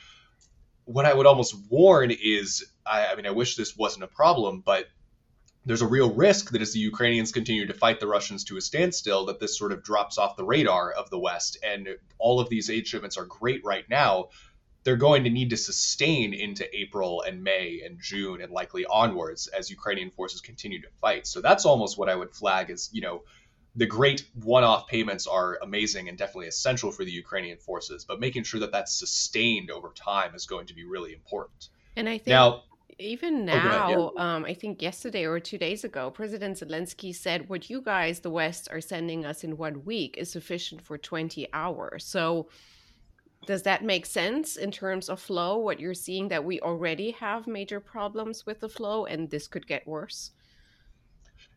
What 0.85 1.07
I 1.07 1.14
would 1.14 1.26
almost 1.26 1.55
warn 1.70 2.11
is, 2.11 2.64
I, 2.85 3.07
I 3.07 3.14
mean, 3.14 3.26
I 3.26 3.31
wish 3.31 3.55
this 3.57 3.76
wasn't 3.76 4.05
a 4.05 4.09
problem, 4.09 4.61
but 4.64 4.88
there's 5.64 5.83
a 5.83 5.87
real 5.87 6.12
risk 6.12 6.50
that 6.50 6.61
as 6.61 6.72
the 6.72 6.81
Ukrainians 6.81 7.31
continue 7.31 7.66
to 7.66 7.74
fight 7.74 8.00
the 8.00 8.09
Russians 8.09 8.42
to 8.44 8.57
a 8.57 8.61
standstill, 8.61 9.26
that 9.26 9.38
this 9.38 9.57
sort 9.57 9.70
of 9.70 9.85
drops 9.85 10.18
off 10.18 10.37
the 10.37 10.44
radar 10.44 10.90
of 10.90 11.09
the 11.09 11.20
West. 11.20 11.59
And 11.62 11.88
all 12.18 12.40
of 12.40 12.48
these 12.48 12.68
aid 12.68 12.88
shipments 12.88 13.16
are 13.16 13.26
great 13.26 13.64
right 13.64 13.88
now. 13.88 14.31
They're 14.83 14.96
going 14.96 15.22
to 15.22 15.31
need 15.31 15.50
to 15.50 15.57
sustain 15.57 16.35
into 16.35 16.66
April 16.76 17.22
and 17.22 17.44
May 17.44 17.83
and 17.87 18.00
June 18.00 18.42
and 18.42 18.50
likely 18.50 18.85
onwards 18.85 19.46
as 19.46 19.70
Ukrainian 19.70 20.11
forces 20.11 20.40
continue 20.40 20.83
to 20.83 20.88
fight. 21.00 21.28
So 21.28 21.40
that's 21.40 21.64
almost 21.64 21.96
what 21.96 22.09
I 22.09 22.16
would 22.16 22.35
flag 22.35 22.68
as, 22.68 22.90
you 22.92 23.00
know, 23.00 23.22
the 23.74 23.87
great 23.87 24.26
one-off 24.42 24.87
payments 24.87 25.26
are 25.26 25.58
amazing 25.62 26.08
and 26.08 26.18
definitely 26.18 26.48
essential 26.48 26.92
for 26.92 27.04
the 27.04 27.11
Ukrainian 27.11 27.58
forces, 27.58 28.04
but 28.04 28.20
making 28.20 28.44
sure 28.44 28.61
that 28.61 28.72
that's 28.72 28.94
sustained 28.94 29.70
over 29.70 29.92
time 29.94 30.35
is 30.35 30.46
going 30.46 30.66
to 30.66 30.74
be 30.74 30.85
really 30.85 31.12
important. 31.14 31.68
And 31.96 32.08
I 32.08 32.18
think 32.18 32.28
now 32.28 32.62
even 32.98 33.44
now, 33.44 33.92
oh, 33.94 34.12
yeah. 34.16 34.37
um, 34.37 34.44
I 34.44 34.54
think 34.54 34.82
yesterday 34.82 35.26
or 35.26 35.40
two 35.40 35.58
days 35.58 35.85
ago, 35.85 36.11
President 36.11 36.58
Zelensky 36.58 37.14
said, 37.14 37.48
What 37.48 37.70
you 37.70 37.80
guys, 37.80 38.20
the 38.20 38.30
West, 38.30 38.68
are 38.70 38.80
sending 38.80 39.24
us 39.24 39.44
in 39.44 39.56
one 39.56 39.85
week 39.85 40.16
is 40.18 40.30
sufficient 40.30 40.82
for 40.82 40.98
20 40.98 41.48
hours. 41.52 42.04
So, 42.04 42.48
does 43.46 43.62
that 43.62 43.82
make 43.82 44.06
sense 44.06 44.56
in 44.56 44.70
terms 44.70 45.08
of 45.08 45.20
flow? 45.20 45.58
What 45.58 45.80
you're 45.80 45.94
seeing 45.94 46.28
that 46.28 46.44
we 46.44 46.61
already 46.61 47.11
have 47.12 47.46
major 47.46 47.80
problems 47.80 48.46
with 48.46 48.61
the 48.61 48.68
flow 48.68 49.06
and 49.06 49.28
this 49.30 49.48
could 49.48 49.66
get 49.66 49.87
worse? 49.87 50.30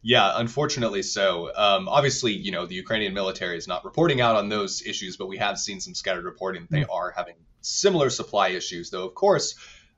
Yeah, 0.08 0.34
unfortunately 0.36 1.02
so. 1.02 1.52
Um, 1.56 1.90
obviously, 1.90 2.32
you 2.32 2.52
know, 2.52 2.68
the 2.68 2.76
Ukrainian 2.76 3.16
military 3.16 3.58
is 3.58 3.68
not 3.68 3.84
reporting 3.84 4.22
out 4.22 4.36
on 4.36 4.50
those 4.50 4.84
issues, 4.86 5.18
but 5.18 5.26
we 5.26 5.38
have 5.38 5.58
seen 5.58 5.80
some 5.82 5.96
scattered 5.96 6.26
reporting. 6.26 6.68
They 6.70 6.82
mm. 6.82 6.94
are 6.94 7.10
having 7.10 7.34
similar 7.62 8.12
supply 8.12 8.50
issues, 8.50 8.92
though, 8.92 9.08
of 9.08 9.16
course, 9.16 9.56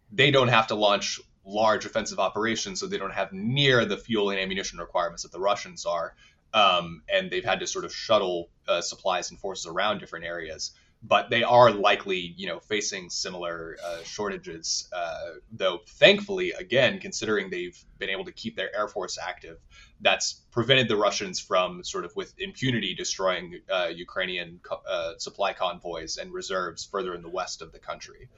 they 0.09 0.31
don't 0.31 0.47
have 0.47 0.67
to 0.67 0.75
launch 0.75 1.19
large 1.45 1.85
offensive 1.85 2.19
operations, 2.19 2.79
so 2.79 2.87
they 2.87 2.97
don't 2.97 3.13
have 3.13 3.33
near 3.33 3.83
the 3.83 3.97
fuel 3.97 4.29
and 4.29 4.39
ammunition 4.39 4.79
requirements 4.79 5.23
that 5.23 5.33
the 5.33 5.41
Russians 5.41 5.85
are. 5.85 6.15
Um, 6.53 7.03
and 7.13 7.29
they've 7.29 7.43
had 7.43 7.59
to 7.59 7.67
sort 7.67 7.83
of 7.83 7.93
shuttle 7.93 8.49
uh, 8.65 8.79
supplies 8.79 9.31
and 9.31 9.37
forces 9.37 9.65
around 9.65 9.99
different 9.99 10.23
areas. 10.23 10.71
But 11.03 11.29
they 11.29 11.43
are 11.43 11.71
likely, 11.71 12.33
you 12.37 12.47
know, 12.47 12.59
facing 12.59 13.09
similar 13.09 13.77
uh, 13.85 14.03
shortages. 14.03 14.89
Uh, 14.91 15.33
though, 15.51 15.81
thankfully, 15.87 16.51
again, 16.51 16.99
considering 16.99 17.49
they've 17.49 17.77
been 17.99 18.09
able 18.09 18.25
to 18.25 18.31
keep 18.31 18.55
their 18.55 18.75
air 18.75 18.87
force 18.87 19.17
active, 19.21 19.57
that's 20.01 20.33
prevented 20.51 20.87
the 20.87 20.97
Russians 20.97 21.39
from 21.39 21.83
sort 21.83 22.03
of 22.03 22.15
with 22.15 22.33
impunity 22.39 22.95
destroying 22.95 23.61
uh, 23.71 23.89
Ukrainian 23.93 24.59
uh, 24.89 25.13
supply 25.17 25.53
convoys 25.53 26.17
and 26.17 26.33
reserves 26.33 26.85
further 26.85 27.13
in 27.13 27.21
the 27.21 27.29
west 27.29 27.61
of 27.61 27.71
the 27.71 27.79
country 27.79 28.29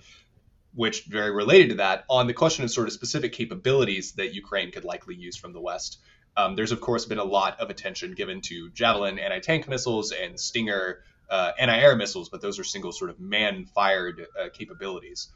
which 0.74 1.06
very 1.06 1.32
related 1.32 1.70
to 1.70 1.76
that, 1.76 2.06
on 2.10 2.28
the 2.28 2.34
question 2.34 2.64
of 2.64 2.72
sort 2.72 2.88
of 2.88 2.94
specific 2.94 3.34
capabilities 3.34 4.14
that 4.14 4.34
Ukraine 4.34 4.72
could 4.72 4.84
likely 4.84 5.16
use 5.16 5.36
from 5.36 5.54
the 5.54 5.60
West. 5.60 6.00
Um, 6.38 6.56
there's 6.56 6.72
of 6.72 6.80
course 6.80 7.06
been 7.06 7.18
a 7.18 7.24
lot 7.24 7.60
of 7.60 7.70
attention 7.70 8.14
given 8.14 8.42
to 8.42 8.70
Javelin 8.70 9.20
anti-tank 9.20 9.68
missiles 9.68 10.12
and 10.12 10.40
Stinger 10.40 11.04
uh, 11.30 11.52
anti-air 11.58 11.96
missiles, 11.96 12.30
but 12.30 12.42
those 12.42 12.60
are 12.60 12.64
single 12.64 12.92
sort 12.92 13.10
of 13.10 13.20
man-fired 13.20 14.26
uh, 14.40 14.50
capabilities. 14.54 15.30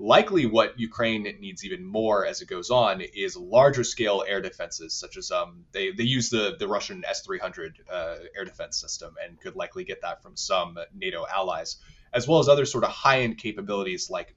Likely, 0.00 0.46
what 0.46 0.78
Ukraine 0.78 1.24
needs 1.40 1.64
even 1.64 1.84
more 1.84 2.24
as 2.24 2.40
it 2.40 2.46
goes 2.48 2.70
on 2.70 3.00
is 3.00 3.36
larger 3.36 3.82
scale 3.82 4.24
air 4.26 4.40
defenses, 4.40 4.94
such 4.94 5.16
as 5.16 5.32
um, 5.32 5.64
they, 5.72 5.90
they 5.90 6.04
use 6.04 6.30
the, 6.30 6.54
the 6.56 6.68
Russian 6.68 7.04
S 7.04 7.22
300 7.22 7.78
uh, 7.90 8.14
air 8.36 8.44
defense 8.44 8.80
system 8.80 9.16
and 9.22 9.40
could 9.40 9.56
likely 9.56 9.82
get 9.82 10.02
that 10.02 10.22
from 10.22 10.36
some 10.36 10.78
NATO 10.94 11.26
allies, 11.26 11.78
as 12.12 12.28
well 12.28 12.38
as 12.38 12.48
other 12.48 12.64
sort 12.64 12.84
of 12.84 12.90
high 12.90 13.22
end 13.22 13.38
capabilities 13.38 14.08
like 14.08 14.36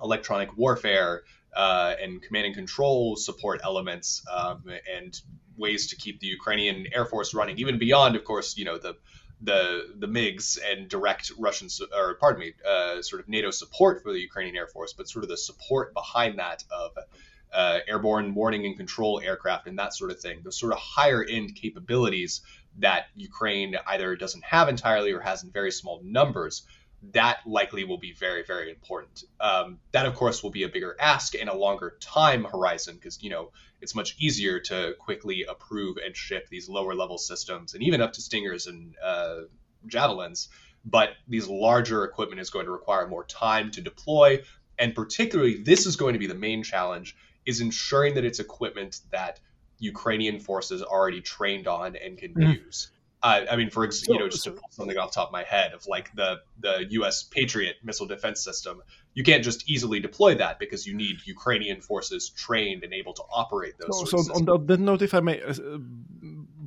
electronic 0.00 0.56
warfare 0.56 1.22
uh, 1.56 1.94
and 2.00 2.22
command 2.22 2.46
and 2.46 2.54
control 2.54 3.16
support 3.16 3.60
elements 3.64 4.22
um, 4.32 4.62
and 4.96 5.20
ways 5.56 5.88
to 5.88 5.96
keep 5.96 6.20
the 6.20 6.28
Ukrainian 6.28 6.86
Air 6.94 7.04
Force 7.04 7.34
running, 7.34 7.58
even 7.58 7.78
beyond, 7.78 8.14
of 8.14 8.24
course, 8.24 8.56
you 8.56 8.64
know 8.64 8.78
the 8.78 8.94
the 9.40 9.94
the 9.96 10.08
MiGs 10.08 10.58
and 10.64 10.88
direct 10.88 11.32
Russian 11.38 11.68
or 11.96 12.14
pardon 12.14 12.40
me, 12.40 12.52
uh, 12.66 13.02
sort 13.02 13.20
of 13.20 13.28
NATO 13.28 13.50
support 13.50 14.02
for 14.02 14.12
the 14.12 14.20
Ukrainian 14.20 14.56
Air 14.56 14.66
Force, 14.66 14.92
but 14.92 15.08
sort 15.08 15.24
of 15.24 15.28
the 15.28 15.36
support 15.36 15.94
behind 15.94 16.38
that 16.38 16.64
of 16.70 16.92
uh, 17.52 17.78
airborne 17.88 18.34
warning 18.34 18.66
and 18.66 18.76
control 18.76 19.20
aircraft 19.20 19.66
and 19.66 19.78
that 19.78 19.94
sort 19.94 20.10
of 20.10 20.20
thing. 20.20 20.40
Those 20.42 20.58
sort 20.58 20.72
of 20.72 20.78
higher 20.78 21.24
end 21.24 21.54
capabilities 21.54 22.42
that 22.78 23.06
Ukraine 23.16 23.76
either 23.86 24.16
doesn't 24.16 24.44
have 24.44 24.68
entirely 24.68 25.12
or 25.12 25.20
has 25.20 25.42
in 25.42 25.50
very 25.50 25.72
small 25.72 26.00
numbers 26.04 26.62
that 27.12 27.38
likely 27.46 27.84
will 27.84 27.98
be 27.98 28.12
very, 28.12 28.42
very 28.42 28.70
important. 28.70 29.22
Um, 29.40 29.78
that, 29.92 30.06
of 30.06 30.14
course, 30.14 30.42
will 30.42 30.50
be 30.50 30.64
a 30.64 30.68
bigger 30.68 30.96
ask 30.98 31.34
and 31.34 31.48
a 31.48 31.54
longer 31.54 31.96
time 32.00 32.44
horizon 32.44 32.96
because, 32.96 33.22
you 33.22 33.30
know, 33.30 33.52
it's 33.80 33.94
much 33.94 34.16
easier 34.18 34.58
to 34.60 34.94
quickly 34.98 35.44
approve 35.48 35.98
and 36.04 36.16
ship 36.16 36.48
these 36.48 36.68
lower 36.68 36.94
level 36.94 37.18
systems 37.18 37.74
and 37.74 37.82
even 37.82 38.00
up 38.00 38.14
to 38.14 38.20
Stingers 38.20 38.66
and 38.66 38.94
uh, 39.02 39.42
Javelins. 39.86 40.48
But 40.84 41.10
these 41.28 41.46
larger 41.46 42.04
equipment 42.04 42.40
is 42.40 42.50
going 42.50 42.66
to 42.66 42.72
require 42.72 43.06
more 43.06 43.24
time 43.24 43.70
to 43.72 43.80
deploy. 43.80 44.42
And 44.78 44.94
particularly, 44.94 45.62
this 45.62 45.86
is 45.86 45.96
going 45.96 46.14
to 46.14 46.18
be 46.18 46.26
the 46.26 46.34
main 46.34 46.62
challenge 46.62 47.16
is 47.46 47.60
ensuring 47.60 48.14
that 48.14 48.24
it's 48.24 48.40
equipment 48.40 49.00
that 49.10 49.40
Ukrainian 49.78 50.40
forces 50.40 50.82
already 50.82 51.20
trained 51.20 51.68
on 51.68 51.96
and 51.96 52.18
can 52.18 52.34
mm. 52.34 52.54
use. 52.54 52.90
Uh, 53.22 53.40
I 53.50 53.56
mean, 53.56 53.68
for 53.68 53.84
example, 53.84 54.14
you 54.14 54.20
know, 54.20 54.28
just 54.28 54.44
to 54.44 54.52
pull 54.52 54.68
something 54.70 54.96
off 54.96 55.12
top 55.12 55.28
of 55.28 55.32
my 55.32 55.42
head 55.42 55.72
of 55.72 55.84
like 55.86 56.14
the 56.14 56.40
the 56.60 56.86
U.S. 56.90 57.24
Patriot 57.24 57.76
missile 57.82 58.06
defense 58.06 58.42
system, 58.42 58.80
you 59.14 59.24
can't 59.24 59.42
just 59.42 59.68
easily 59.68 59.98
deploy 59.98 60.36
that 60.36 60.60
because 60.60 60.86
you 60.86 60.94
need 60.94 61.16
Ukrainian 61.26 61.80
forces 61.80 62.30
trained 62.30 62.84
and 62.84 62.92
able 62.94 63.14
to 63.14 63.22
operate 63.32 63.74
those. 63.78 64.08
So, 64.10 64.22
so 64.22 64.34
on 64.34 64.44
that, 64.44 64.66
that 64.68 64.80
note, 64.80 65.02
if 65.02 65.14
I 65.14 65.20
may, 65.20 65.42
uh, 65.42 65.54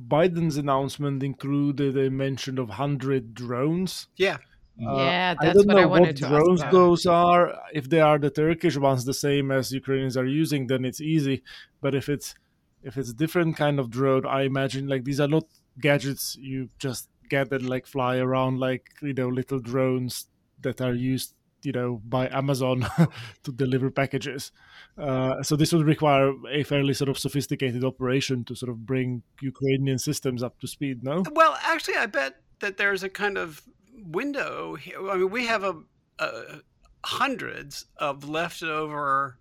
Biden's 0.08 0.58
announcement 0.58 1.22
included 1.22 1.96
a 1.96 2.10
mention 2.10 2.58
of 2.58 2.68
hundred 2.68 3.32
drones. 3.32 4.08
Yeah. 4.16 4.36
Uh, 4.78 4.96
yeah, 4.96 5.34
that's 5.40 5.50
I 5.50 5.52
don't 5.54 5.66
what 5.66 5.76
know 5.76 5.82
I 5.82 5.86
wanted 5.86 6.06
what 6.06 6.16
to 6.16 6.28
drones 6.28 6.62
those 6.70 7.06
are. 7.06 7.58
If 7.72 7.88
they 7.88 8.00
are 8.00 8.18
the 8.18 8.30
Turkish 8.30 8.76
ones, 8.76 9.06
the 9.06 9.14
same 9.14 9.50
as 9.50 9.72
Ukrainians 9.72 10.16
are 10.18 10.26
using, 10.26 10.66
then 10.66 10.84
it's 10.84 11.00
easy. 11.00 11.42
But 11.80 11.94
if 11.94 12.10
it's 12.10 12.34
if 12.82 12.96
it's 12.96 13.10
a 13.10 13.14
different 13.14 13.56
kind 13.56 13.78
of 13.78 13.90
drone, 13.90 14.26
I 14.26 14.42
imagine 14.42 14.86
like 14.88 15.04
these 15.04 15.20
are 15.20 15.28
not 15.28 15.44
gadgets 15.80 16.36
you 16.40 16.68
just 16.78 17.08
and 17.32 17.68
like 17.68 17.86
fly 17.86 18.18
around 18.18 18.60
like 18.60 18.90
you 19.00 19.14
know 19.14 19.28
little 19.28 19.58
drones 19.58 20.26
that 20.60 20.82
are 20.82 20.94
used 20.94 21.34
you 21.62 21.72
know 21.72 22.00
by 22.04 22.28
Amazon 22.28 22.86
to 23.44 23.52
deliver 23.52 23.90
packages. 23.90 24.52
Uh, 24.98 25.42
so 25.42 25.56
this 25.56 25.72
would 25.72 25.86
require 25.86 26.32
a 26.50 26.62
fairly 26.64 26.92
sort 26.92 27.08
of 27.08 27.18
sophisticated 27.18 27.84
operation 27.84 28.44
to 28.44 28.54
sort 28.54 28.70
of 28.70 28.84
bring 28.84 29.22
Ukrainian 29.40 29.98
systems 29.98 30.42
up 30.42 30.58
to 30.60 30.66
speed. 30.66 31.02
No. 31.02 31.22
Well, 31.32 31.56
actually, 31.62 31.96
I 31.96 32.06
bet 32.06 32.34
that 32.60 32.76
there's 32.76 33.02
a 33.02 33.08
kind 33.08 33.38
of 33.38 33.62
window. 33.94 34.74
Here. 34.74 34.98
I 35.10 35.16
mean, 35.16 35.30
we 35.30 35.46
have 35.46 35.62
a, 35.62 35.76
a 36.18 36.60
hundreds 37.04 37.86
of 37.96 38.28
leftover, 38.28 39.38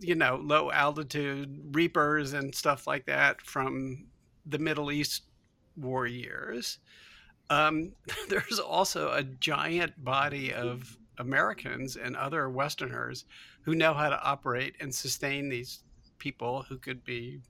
you 0.00 0.14
know, 0.14 0.36
low 0.36 0.70
altitude 0.70 1.74
reapers 1.74 2.32
and 2.34 2.54
stuff 2.54 2.86
like 2.86 3.06
that 3.06 3.40
from 3.40 4.06
the 4.46 4.58
Middle 4.58 4.90
East 4.90 5.27
war 5.78 6.06
years. 6.06 6.78
Um, 7.50 7.92
there's 8.28 8.58
also 8.58 9.12
a 9.12 9.22
giant 9.22 10.02
body 10.04 10.52
of 10.52 10.96
Americans 11.18 11.96
and 11.96 12.16
other 12.16 12.48
Westerners 12.48 13.24
who 13.62 13.74
know 13.74 13.94
how 13.94 14.08
to 14.08 14.22
operate 14.22 14.76
and 14.80 14.94
sustain 14.94 15.48
these 15.48 15.80
people 16.18 16.62
who 16.68 16.78
could 16.78 17.04
be 17.04 17.40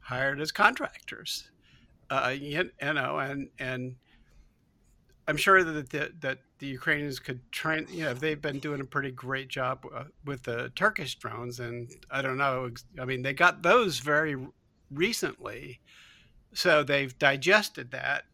hired 0.00 0.40
as 0.40 0.52
contractors. 0.52 1.50
Uh, 2.10 2.34
you, 2.36 2.68
know, 2.82 3.18
and 3.20 3.48
and 3.60 3.94
I'm 5.28 5.36
sure 5.36 5.62
that 5.62 5.90
the, 5.90 6.12
that 6.20 6.38
the 6.58 6.66
Ukrainians 6.66 7.20
could 7.20 7.40
train. 7.52 7.86
You 7.88 8.06
know, 8.06 8.14
they've 8.14 8.40
been 8.40 8.58
doing 8.58 8.80
a 8.80 8.84
pretty 8.84 9.12
great 9.12 9.48
job 9.48 9.86
uh, 9.94 10.04
with 10.24 10.42
the 10.42 10.72
Turkish 10.74 11.14
drones, 11.14 11.60
and 11.60 11.88
I 12.10 12.20
don't 12.20 12.36
know. 12.36 12.70
I 12.98 13.04
mean, 13.04 13.22
they 13.22 13.32
got 13.32 13.62
those 13.62 14.00
very 14.00 14.36
recently, 14.90 15.80
so 16.52 16.82
they've 16.82 17.16
digested 17.18 17.90
that, 17.92 18.24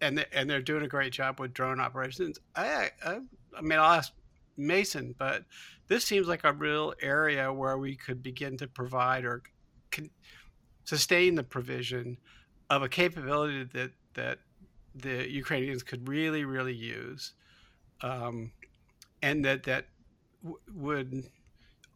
and 0.00 0.18
they, 0.18 0.24
and 0.32 0.48
they're 0.48 0.62
doing 0.62 0.82
a 0.84 0.88
great 0.88 1.12
job 1.12 1.40
with 1.40 1.54
drone 1.54 1.80
operations. 1.80 2.38
I, 2.56 2.90
I, 3.04 3.20
I 3.56 3.60
mean, 3.60 3.78
I'll 3.78 3.92
ask 3.92 4.12
Mason, 4.56 5.14
but 5.18 5.44
this 5.88 6.04
seems 6.04 6.26
like 6.26 6.44
a 6.44 6.52
real 6.52 6.94
area 7.00 7.52
where 7.52 7.78
we 7.78 7.96
could 7.96 8.22
begin 8.22 8.56
to 8.58 8.66
provide 8.66 9.24
or 9.24 9.42
sustain 10.84 11.34
the 11.34 11.44
provision 11.44 12.18
of 12.70 12.82
a 12.82 12.88
capability 12.88 13.64
that 13.72 13.92
that 14.14 14.38
the 14.94 15.30
Ukrainians 15.30 15.82
could 15.82 16.06
really, 16.08 16.44
really 16.44 16.74
use, 16.74 17.32
um, 18.02 18.52
and 19.22 19.44
that 19.44 19.62
that 19.64 19.86
w- 20.42 20.60
would 20.74 21.24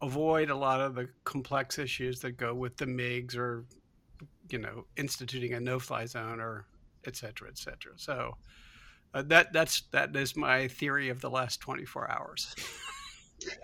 avoid 0.01 0.49
a 0.49 0.55
lot 0.55 0.81
of 0.81 0.95
the 0.95 1.09
complex 1.23 1.77
issues 1.77 2.21
that 2.21 2.31
go 2.37 2.53
with 2.53 2.77
the 2.77 2.85
MIGs 2.85 3.35
or, 3.35 3.65
you 4.49 4.59
know, 4.59 4.85
instituting 4.95 5.53
a 5.53 5.59
no-fly 5.59 6.05
zone 6.05 6.39
or 6.39 6.65
et 7.05 7.15
cetera, 7.15 7.47
et 7.47 7.57
cetera. 7.57 7.93
So 7.95 8.37
uh, 9.13 9.23
that 9.23 9.53
that's 9.53 9.83
that 9.91 10.15
is 10.15 10.35
my 10.35 10.67
theory 10.67 11.09
of 11.09 11.21
the 11.21 11.29
last 11.29 11.59
24 11.61 12.11
hours. 12.11 12.55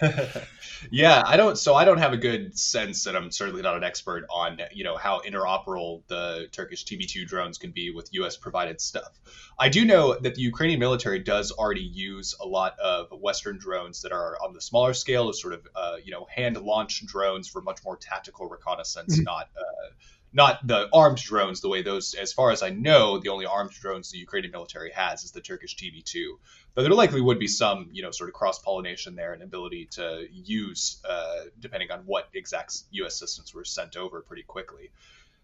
yeah, 0.91 1.23
I 1.25 1.35
don't. 1.35 1.57
So 1.57 1.73
I 1.73 1.83
don't 1.83 1.97
have 1.97 2.13
a 2.13 2.17
good 2.17 2.57
sense, 2.57 3.07
and 3.07 3.17
I'm 3.17 3.31
certainly 3.31 3.61
not 3.61 3.75
an 3.75 3.83
expert 3.83 4.25
on 4.29 4.59
you 4.71 4.83
know 4.83 4.97
how 4.97 5.21
interoperable 5.21 6.03
the 6.07 6.47
Turkish 6.51 6.85
TB2 6.85 7.25
drones 7.25 7.57
can 7.57 7.71
be 7.71 7.89
with 7.89 8.09
U.S. 8.13 8.37
provided 8.37 8.79
stuff. 8.79 9.19
I 9.59 9.69
do 9.69 9.83
know 9.83 10.17
that 10.19 10.35
the 10.35 10.41
Ukrainian 10.41 10.79
military 10.79 11.19
does 11.19 11.51
already 11.51 11.81
use 11.81 12.35
a 12.39 12.45
lot 12.45 12.77
of 12.79 13.07
Western 13.11 13.57
drones 13.57 14.01
that 14.03 14.11
are 14.11 14.37
on 14.43 14.53
the 14.53 14.61
smaller 14.61 14.93
scale, 14.93 15.29
of 15.29 15.35
sort 15.35 15.53
of 15.53 15.67
uh, 15.75 15.95
you 16.03 16.11
know 16.11 16.27
hand 16.33 16.57
launched 16.57 17.05
drones 17.07 17.47
for 17.47 17.61
much 17.61 17.79
more 17.83 17.97
tactical 17.97 18.47
reconnaissance, 18.47 19.15
mm-hmm. 19.15 19.23
not 19.23 19.49
uh, 19.57 19.89
not 20.33 20.65
the 20.65 20.89
armed 20.93 21.17
drones 21.17 21.61
the 21.61 21.69
way 21.69 21.81
those 21.81 22.13
as 22.15 22.33
far 22.33 22.51
as 22.51 22.63
i 22.63 22.69
know 22.69 23.19
the 23.19 23.29
only 23.29 23.45
armed 23.45 23.71
drones 23.71 24.11
the 24.11 24.17
ukrainian 24.17 24.51
military 24.51 24.91
has 24.91 25.23
is 25.23 25.31
the 25.31 25.41
turkish 25.41 25.75
tb2 25.75 26.33
but 26.75 26.81
there 26.81 26.91
likely 26.91 27.21
would 27.21 27.39
be 27.39 27.47
some 27.47 27.89
you 27.91 28.01
know 28.01 28.11
sort 28.11 28.29
of 28.29 28.33
cross 28.33 28.59
pollination 28.59 29.15
there 29.15 29.33
and 29.33 29.43
ability 29.43 29.85
to 29.91 30.25
use 30.31 31.01
uh, 31.07 31.41
depending 31.59 31.91
on 31.91 31.99
what 32.05 32.29
exact 32.33 32.83
us 32.91 33.19
systems 33.19 33.53
were 33.53 33.65
sent 33.65 33.95
over 33.95 34.21
pretty 34.21 34.43
quickly. 34.43 34.91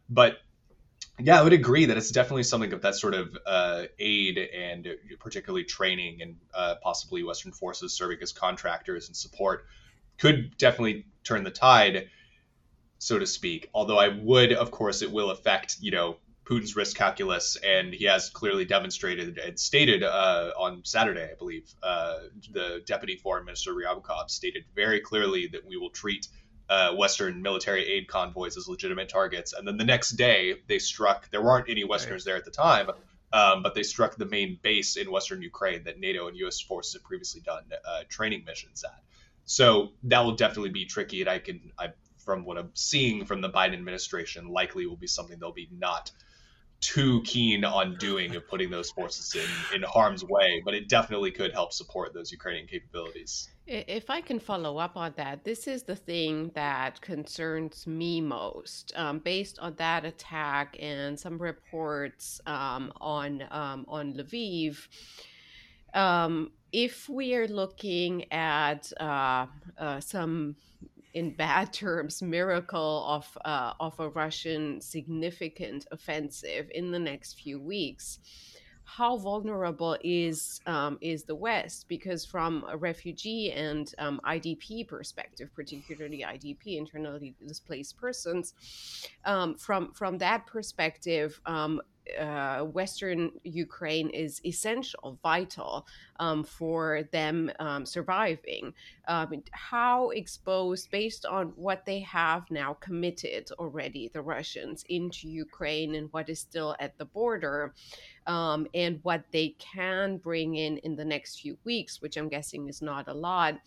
But 0.10 0.38
yeah, 1.20 1.40
I 1.40 1.44
would 1.44 1.54
agree 1.54 1.86
that 1.86 1.98
it's 1.98 2.12
definitely 2.12 2.44
something 2.44 2.74
of 2.74 2.82
that 2.82 2.96
sort 2.96 3.14
of 3.14 3.38
uh, 3.46 3.84
aid 4.00 4.38
and 4.38 4.88
particularly 5.20 5.66
training 5.66 6.22
and 6.22 6.38
uh, 6.54 6.76
possibly 6.82 7.24
Western 7.24 7.52
forces 7.52 7.94
serving 7.94 8.20
as 8.22 8.32
contractors 8.32 9.08
and 9.08 9.16
support 9.16 9.66
could 10.18 10.58
definitely 10.58 11.06
turn 11.24 11.44
the 11.44 11.52
tide 11.52 12.10
so 13.00 13.18
to 13.18 13.26
speak. 13.26 13.70
Although 13.74 13.98
I 13.98 14.10
would, 14.10 14.54
of 14.54 14.70
course, 14.70 15.02
it 15.02 15.12
will 15.12 15.32
affect, 15.32 15.78
you 15.82 15.92
know, 15.92 16.18
Putin's 16.46 16.76
risk 16.76 16.98
calculus, 16.98 17.58
and 17.58 17.94
he 17.94 18.06
has 18.06 18.30
clearly 18.30 18.66
demonstrated 18.66 19.38
and 19.38 19.60
stated 19.60 20.04
uh, 20.04 20.52
on 20.58 20.82
Saturday, 20.84 21.30
I 21.32 21.36
believe, 21.38 21.72
uh, 21.84 22.18
the 22.52 22.82
Deputy 22.86 23.16
Foreign 23.18 23.46
Minister 23.46 23.74
Ryabkov 23.74 24.30
stated 24.30 24.66
very 24.76 25.00
clearly 25.00 25.48
that 25.48 25.66
we 25.66 25.78
will 25.78 25.92
treat 25.92 26.28
uh, 26.68 26.94
Western 26.96 27.42
military 27.42 27.86
aid 27.86 28.08
convoys 28.08 28.58
as 28.58 28.68
legitimate 28.68 29.10
targets. 29.10 29.54
And 29.54 29.68
then 29.68 29.78
the 29.78 29.86
next 29.86 30.12
day, 30.12 30.56
they 30.68 30.80
struck. 30.80 31.30
There 31.30 31.42
weren't 31.42 31.70
any 31.70 31.84
Westerners 31.84 32.26
there 32.26 32.36
at 32.36 32.46
the 32.46 32.52
time, 32.52 32.90
um, 33.32 33.62
but 33.62 33.76
they 33.76 33.84
struck 33.84 34.16
the 34.16 34.26
main 34.26 34.58
base 34.62 34.98
in 34.98 35.12
Western 35.12 35.42
Ukraine 35.42 35.84
that 35.84 36.00
NATO 36.00 36.28
and 36.28 36.38
U.S. 36.38 36.60
forces 36.60 36.94
had 36.94 37.04
previously 37.04 37.42
done 37.42 37.64
uh, 37.88 38.04
training 38.10 38.44
missions 38.46 38.84
at. 38.84 39.04
So 39.46 39.94
that 40.04 40.22
will 40.22 40.36
definitely 40.36 40.70
be 40.70 40.86
tricky, 40.86 41.22
and 41.22 41.30
I 41.30 41.40
can 41.40 41.72
I 41.78 41.90
from 42.30 42.46
what 42.46 42.60
I'm 42.60 42.70
seeing 42.76 43.26
from 43.26 43.42
the 43.42 43.50
Biden 43.50 43.74
administration, 43.74 44.50
likely 44.50 44.86
will 44.86 44.96
be 44.96 45.08
something 45.08 45.40
they'll 45.40 45.52
be 45.52 45.68
not 45.72 46.12
too 46.80 47.24
keen 47.24 47.66
on 47.66 47.96
doing 47.96 48.36
of 48.36 48.48
putting 48.48 48.70
those 48.70 48.92
forces 48.92 49.34
in, 49.34 49.76
in 49.76 49.82
harm's 49.82 50.24
way, 50.24 50.62
but 50.64 50.76
it 50.76 50.88
definitely 50.88 51.32
could 51.32 51.52
help 51.52 51.74
support 51.74 52.14
those 52.14 52.32
Ukrainian 52.32 52.68
capabilities. 52.68 53.50
If 53.66 54.12
I 54.12 54.22
can 54.22 54.40
follow 54.40 54.78
up 54.78 54.96
on 54.96 55.12
that, 55.18 55.44
this 55.44 55.68
is 55.68 55.82
the 55.82 55.96
thing 55.96 56.52
that 56.54 57.02
concerns 57.02 57.88
me 57.88 58.22
most. 58.22 58.94
Um, 58.96 59.18
based 59.18 59.58
on 59.58 59.74
that 59.78 60.06
attack 60.06 60.78
and 60.80 61.20
some 61.20 61.40
reports 61.40 62.40
um, 62.46 62.94
on 63.02 63.44
um, 63.50 63.86
on 63.88 64.14
Lviv, 64.14 64.88
um, 65.96 66.52
if 66.72 67.10
we 67.10 67.34
are 67.34 67.48
looking 67.48 68.32
at 68.32 68.94
uh, 69.00 69.48
uh, 69.80 70.00
some 70.00 70.56
in 71.14 71.32
bad 71.32 71.74
terms, 71.74 72.22
miracle 72.22 73.06
of 73.08 73.38
uh, 73.46 73.74
of 73.80 74.00
a 74.00 74.10
Russian 74.10 74.82
significant 74.82 75.88
offensive 75.92 76.70
in 76.74 76.92
the 76.92 77.00
next 77.00 77.40
few 77.40 77.60
weeks, 77.60 78.20
how 78.84 79.18
vulnerable 79.18 79.98
is 80.04 80.62
um, 80.66 80.98
is 81.00 81.24
the 81.24 81.36
West? 81.36 81.88
Because 81.88 82.26
from 82.26 82.66
a 82.70 82.76
refugee 82.76 83.52
and 83.52 83.94
um, 84.00 84.20
IDP 84.26 84.88
perspective, 84.88 85.50
particularly 85.56 86.26
IDP, 86.28 86.78
internally 86.78 87.36
displaced 87.46 87.98
persons, 87.98 88.54
um, 89.26 89.56
from 89.56 89.94
from 89.94 90.18
that 90.18 90.48
perspective, 90.48 91.40
um, 91.46 91.82
uh, 92.18 92.64
Western 92.64 93.32
Ukraine 93.44 94.10
is 94.10 94.42
essential, 94.46 95.20
vital 95.22 95.86
um, 96.20 96.44
for 96.44 97.04
them 97.12 97.52
um, 97.60 97.86
surviving. 97.86 98.74
Um, 99.08 99.44
how 99.52 100.10
exposed, 100.12 100.92
based 100.92 101.26
on 101.26 101.48
what 101.56 101.86
they 101.86 102.00
have 102.02 102.50
now 102.50 102.74
committed 102.80 103.50
already, 103.60 104.10
the 104.14 104.22
Russians 104.22 104.84
into 104.90 105.28
Ukraine 105.28 105.96
and 105.96 106.12
what 106.12 106.30
is 106.30 106.40
still 106.40 106.76
at 106.80 106.98
the 106.98 107.06
border, 107.06 107.74
um, 108.28 108.68
and 108.74 109.00
what 109.04 109.24
they 109.32 109.56
can 109.60 110.18
bring 110.18 110.56
in 110.56 110.78
in 110.80 110.96
the 110.96 111.06
next 111.06 111.40
few 111.42 111.58
weeks, 111.64 112.02
which 112.02 112.18
I'm 112.18 112.30
guessing 112.30 112.68
is 112.68 112.82
not 112.82 113.08
a 113.08 113.14
lot 113.14 113.60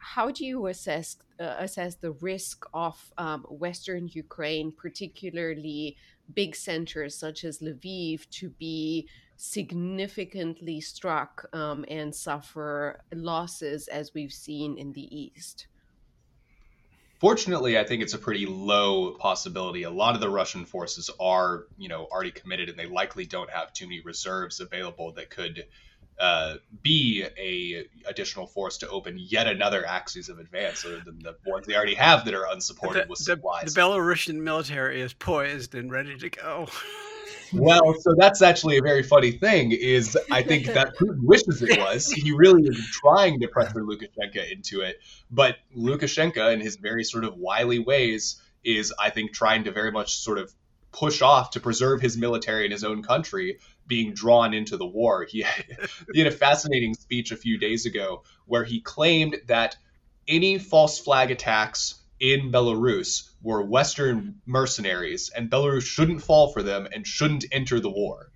how 0.00 0.30
do 0.30 0.44
you 0.46 0.66
assess 0.66 1.18
uh, 1.38 1.56
assess 1.58 1.94
the 1.94 2.12
risk 2.12 2.66
of 2.74 3.12
um, 3.16 3.42
Western 3.48 4.08
Ukraine, 4.08 4.72
particularly 4.72 5.96
big 6.34 6.54
centers 6.56 7.14
such 7.14 7.44
as 7.44 7.60
Lviv 7.60 8.28
to 8.30 8.50
be 8.50 9.08
significantly 9.36 10.80
struck 10.80 11.48
um, 11.54 11.84
and 11.88 12.14
suffer 12.14 13.00
losses 13.12 13.88
as 13.88 14.12
we've 14.14 14.32
seen 14.32 14.76
in 14.76 14.92
the 14.92 15.16
East? 15.16 15.66
Fortunately, 17.20 17.78
I 17.78 17.84
think 17.84 18.02
it's 18.02 18.14
a 18.14 18.18
pretty 18.18 18.46
low 18.46 19.12
possibility. 19.12 19.82
A 19.82 19.90
lot 19.90 20.14
of 20.14 20.22
the 20.22 20.30
Russian 20.30 20.64
forces 20.64 21.10
are, 21.20 21.66
you 21.76 21.88
know, 21.88 22.06
already 22.10 22.30
committed, 22.30 22.70
and 22.70 22.78
they 22.78 22.86
likely 22.86 23.26
don't 23.26 23.50
have 23.50 23.74
too 23.74 23.86
many 23.86 24.00
reserves 24.00 24.60
available 24.60 25.12
that 25.12 25.28
could 25.28 25.66
uh, 26.20 26.56
be 26.82 27.24
a 27.38 27.86
additional 28.06 28.46
force 28.46 28.76
to 28.78 28.88
open 28.88 29.16
yet 29.18 29.46
another 29.46 29.86
axis 29.86 30.28
of 30.28 30.38
advance 30.38 30.84
other 30.84 31.00
than 31.00 31.18
the 31.18 31.34
ones 31.46 31.66
they 31.66 31.74
already 31.74 31.94
have 31.94 32.26
that 32.26 32.34
are 32.34 32.46
unsupported 32.52 33.06
the, 33.06 33.08
with 33.08 33.18
supplies. 33.18 33.72
The, 33.72 33.80
the 33.80 33.80
Belarusian 33.80 34.34
military 34.34 35.00
is 35.00 35.14
poised 35.14 35.74
and 35.74 35.90
ready 35.90 36.18
to 36.18 36.28
go. 36.28 36.68
well, 37.54 37.94
so 38.00 38.14
that's 38.18 38.42
actually 38.42 38.76
a 38.76 38.82
very 38.82 39.02
funny 39.02 39.32
thing. 39.32 39.72
Is 39.72 40.16
I 40.30 40.42
think 40.42 40.66
that 40.66 40.94
Putin 40.96 41.22
wishes 41.22 41.62
it 41.62 41.78
was. 41.78 42.12
He 42.20 42.32
really 42.32 42.64
is 42.64 42.86
trying 42.92 43.40
to 43.40 43.48
pressure 43.48 43.82
Lukashenko 43.82 44.52
into 44.52 44.82
it, 44.82 44.98
but 45.30 45.56
Lukashenko, 45.74 46.52
in 46.52 46.60
his 46.60 46.76
very 46.76 47.02
sort 47.02 47.24
of 47.24 47.36
wily 47.36 47.78
ways, 47.78 48.42
is 48.62 48.92
I 48.98 49.08
think 49.08 49.32
trying 49.32 49.64
to 49.64 49.72
very 49.72 49.90
much 49.90 50.16
sort 50.16 50.36
of 50.36 50.52
push 50.92 51.22
off 51.22 51.52
to 51.52 51.60
preserve 51.60 52.02
his 52.02 52.16
military 52.18 52.66
in 52.66 52.72
his 52.72 52.84
own 52.84 53.02
country 53.02 53.58
being 53.90 54.14
drawn 54.14 54.54
into 54.54 54.78
the 54.78 54.86
war. 54.86 55.26
He 55.28 55.42
had, 55.42 55.66
he 56.14 56.20
had 56.20 56.32
a 56.32 56.34
fascinating 56.36 56.94
speech 56.94 57.32
a 57.32 57.36
few 57.36 57.58
days 57.58 57.84
ago 57.84 58.22
where 58.46 58.64
he 58.64 58.80
claimed 58.80 59.36
that 59.48 59.76
any 60.26 60.58
false 60.58 60.98
flag 60.98 61.30
attacks 61.30 61.96
in 62.18 62.50
Belarus 62.50 63.28
were 63.42 63.62
Western 63.62 64.40
mercenaries, 64.46 65.30
and 65.34 65.50
Belarus 65.50 65.82
shouldn't 65.82 66.22
fall 66.22 66.52
for 66.52 66.62
them 66.62 66.86
and 66.90 67.06
shouldn't 67.06 67.46
enter 67.52 67.80
the 67.80 67.90
war. 67.90 68.29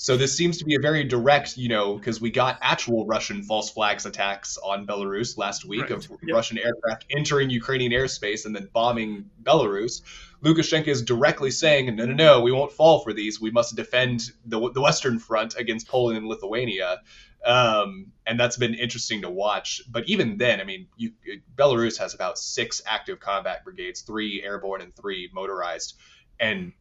So 0.00 0.16
this 0.16 0.36
seems 0.36 0.58
to 0.58 0.64
be 0.64 0.76
a 0.76 0.80
very 0.80 1.02
direct, 1.02 1.56
you 1.56 1.68
know, 1.68 1.96
because 1.96 2.20
we 2.20 2.30
got 2.30 2.56
actual 2.62 3.04
Russian 3.04 3.42
false 3.42 3.68
flags 3.68 4.06
attacks 4.06 4.56
on 4.56 4.86
Belarus 4.86 5.36
last 5.36 5.64
week 5.64 5.82
right. 5.82 5.90
of 5.90 6.08
yep. 6.08 6.36
Russian 6.36 6.56
aircraft 6.56 7.06
entering 7.10 7.50
Ukrainian 7.50 7.90
airspace 7.90 8.46
and 8.46 8.54
then 8.54 8.68
bombing 8.72 9.28
Belarus. 9.42 10.02
Lukashenko 10.40 10.86
is 10.86 11.02
directly 11.02 11.50
saying, 11.50 11.96
no, 11.96 12.04
no, 12.04 12.14
no, 12.14 12.40
we 12.42 12.52
won't 12.52 12.70
fall 12.70 13.00
for 13.00 13.12
these. 13.12 13.40
We 13.40 13.50
must 13.50 13.74
defend 13.74 14.30
the, 14.46 14.70
the 14.70 14.80
Western 14.80 15.18
front 15.18 15.56
against 15.56 15.88
Poland 15.88 16.16
and 16.16 16.28
Lithuania. 16.28 17.02
Um, 17.44 18.12
and 18.24 18.38
that's 18.38 18.56
been 18.56 18.74
interesting 18.74 19.22
to 19.22 19.30
watch. 19.30 19.82
But 19.90 20.08
even 20.08 20.36
then, 20.36 20.60
I 20.60 20.64
mean, 20.64 20.86
you, 20.96 21.10
Belarus 21.56 21.98
has 21.98 22.14
about 22.14 22.38
six 22.38 22.80
active 22.86 23.18
combat 23.18 23.64
brigades, 23.64 24.02
three 24.02 24.44
airborne 24.44 24.80
and 24.80 24.94
three 24.94 25.28
motorized. 25.34 25.96
And 26.38 26.72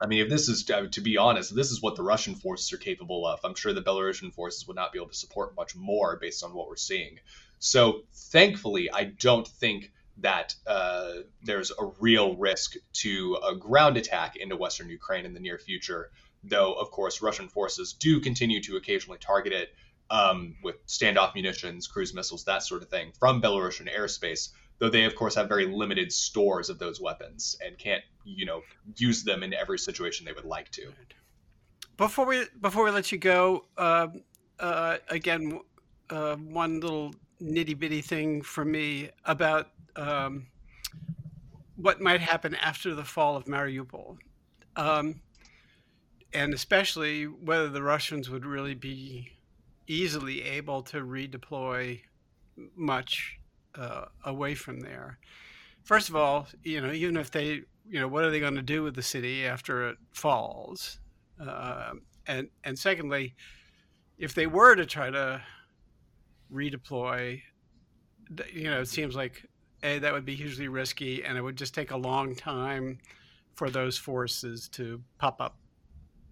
I 0.00 0.06
mean, 0.06 0.20
if 0.20 0.28
this 0.28 0.48
is 0.48 0.64
to 0.64 1.00
be 1.00 1.16
honest, 1.16 1.54
this 1.54 1.70
is 1.70 1.82
what 1.82 1.96
the 1.96 2.02
Russian 2.02 2.34
forces 2.36 2.72
are 2.72 2.78
capable 2.78 3.26
of. 3.26 3.40
I'm 3.44 3.54
sure 3.54 3.72
the 3.72 3.82
Belarusian 3.82 4.32
forces 4.32 4.66
would 4.66 4.76
not 4.76 4.92
be 4.92 4.98
able 4.98 5.08
to 5.08 5.14
support 5.14 5.56
much 5.56 5.74
more 5.74 6.16
based 6.16 6.44
on 6.44 6.54
what 6.54 6.68
we're 6.68 6.76
seeing. 6.76 7.18
So, 7.58 8.02
thankfully, 8.14 8.90
I 8.90 9.04
don't 9.04 9.46
think 9.46 9.90
that 10.18 10.54
uh, 10.66 11.12
there's 11.42 11.70
a 11.70 11.90
real 12.00 12.36
risk 12.36 12.74
to 12.92 13.38
a 13.46 13.54
ground 13.56 13.96
attack 13.96 14.36
into 14.36 14.56
Western 14.56 14.88
Ukraine 14.88 15.24
in 15.24 15.34
the 15.34 15.40
near 15.40 15.58
future. 15.58 16.10
Though, 16.44 16.72
of 16.74 16.90
course, 16.90 17.20
Russian 17.20 17.48
forces 17.48 17.92
do 17.92 18.20
continue 18.20 18.62
to 18.62 18.76
occasionally 18.76 19.18
target 19.18 19.52
it 19.52 19.74
um, 20.10 20.56
with 20.62 20.84
standoff 20.86 21.34
munitions, 21.34 21.86
cruise 21.86 22.14
missiles, 22.14 22.44
that 22.44 22.62
sort 22.62 22.82
of 22.82 22.88
thing 22.88 23.12
from 23.18 23.42
Belarusian 23.42 23.92
airspace. 23.92 24.50
Though 24.78 24.88
they 24.90 25.04
of 25.04 25.14
course 25.14 25.34
have 25.34 25.48
very 25.48 25.66
limited 25.66 26.12
stores 26.12 26.70
of 26.70 26.78
those 26.78 27.00
weapons 27.00 27.56
and 27.64 27.78
can't 27.78 28.02
you 28.24 28.46
know 28.46 28.62
use 28.96 29.24
them 29.24 29.42
in 29.42 29.54
every 29.54 29.78
situation 29.78 30.24
they 30.24 30.32
would 30.32 30.44
like 30.44 30.70
to. 30.72 30.92
Before 31.96 32.26
we 32.26 32.44
before 32.60 32.84
we 32.84 32.90
let 32.90 33.10
you 33.10 33.18
go, 33.18 33.64
uh, 33.76 34.08
uh, 34.60 34.98
again, 35.08 35.60
uh, 36.10 36.36
one 36.36 36.80
little 36.80 37.14
nitty 37.42 37.78
bitty 37.78 38.02
thing 38.02 38.42
for 38.42 38.64
me 38.64 39.10
about 39.24 39.68
um, 39.96 40.46
what 41.76 42.00
might 42.00 42.20
happen 42.20 42.54
after 42.56 42.94
the 42.94 43.04
fall 43.04 43.36
of 43.36 43.44
Mariupol. 43.44 44.18
Um, 44.76 45.20
and 46.32 46.52
especially 46.52 47.24
whether 47.24 47.68
the 47.68 47.82
Russians 47.82 48.28
would 48.28 48.44
really 48.44 48.74
be 48.74 49.32
easily 49.86 50.42
able 50.42 50.82
to 50.82 50.98
redeploy 50.98 52.00
much 52.76 53.38
uh, 53.74 54.06
away 54.24 54.54
from 54.54 54.80
there. 54.80 55.18
First 55.84 56.08
of 56.08 56.16
all, 56.16 56.48
you 56.62 56.80
know, 56.80 56.92
even 56.92 57.16
if 57.16 57.30
they, 57.30 57.62
you 57.88 58.00
know, 58.00 58.08
what 58.08 58.24
are 58.24 58.30
they 58.30 58.40
going 58.40 58.56
to 58.56 58.62
do 58.62 58.82
with 58.82 58.94
the 58.94 59.02
city 59.02 59.46
after 59.46 59.88
it 59.88 59.98
falls? 60.12 61.00
Uh, 61.40 61.92
and 62.26 62.48
and 62.64 62.78
secondly, 62.78 63.34
if 64.18 64.34
they 64.34 64.46
were 64.46 64.74
to 64.76 64.86
try 64.86 65.10
to 65.10 65.42
redeploy, 66.52 67.42
you 68.52 68.64
know, 68.70 68.80
it 68.80 68.88
seems 68.88 69.14
like 69.14 69.46
a 69.82 69.98
that 69.98 70.12
would 70.12 70.24
be 70.24 70.34
hugely 70.34 70.68
risky, 70.68 71.24
and 71.24 71.38
it 71.38 71.42
would 71.42 71.56
just 71.56 71.74
take 71.74 71.90
a 71.90 71.96
long 71.96 72.34
time 72.34 72.98
for 73.54 73.70
those 73.70 73.98
forces 73.98 74.68
to 74.70 75.02
pop 75.18 75.40
up 75.40 75.58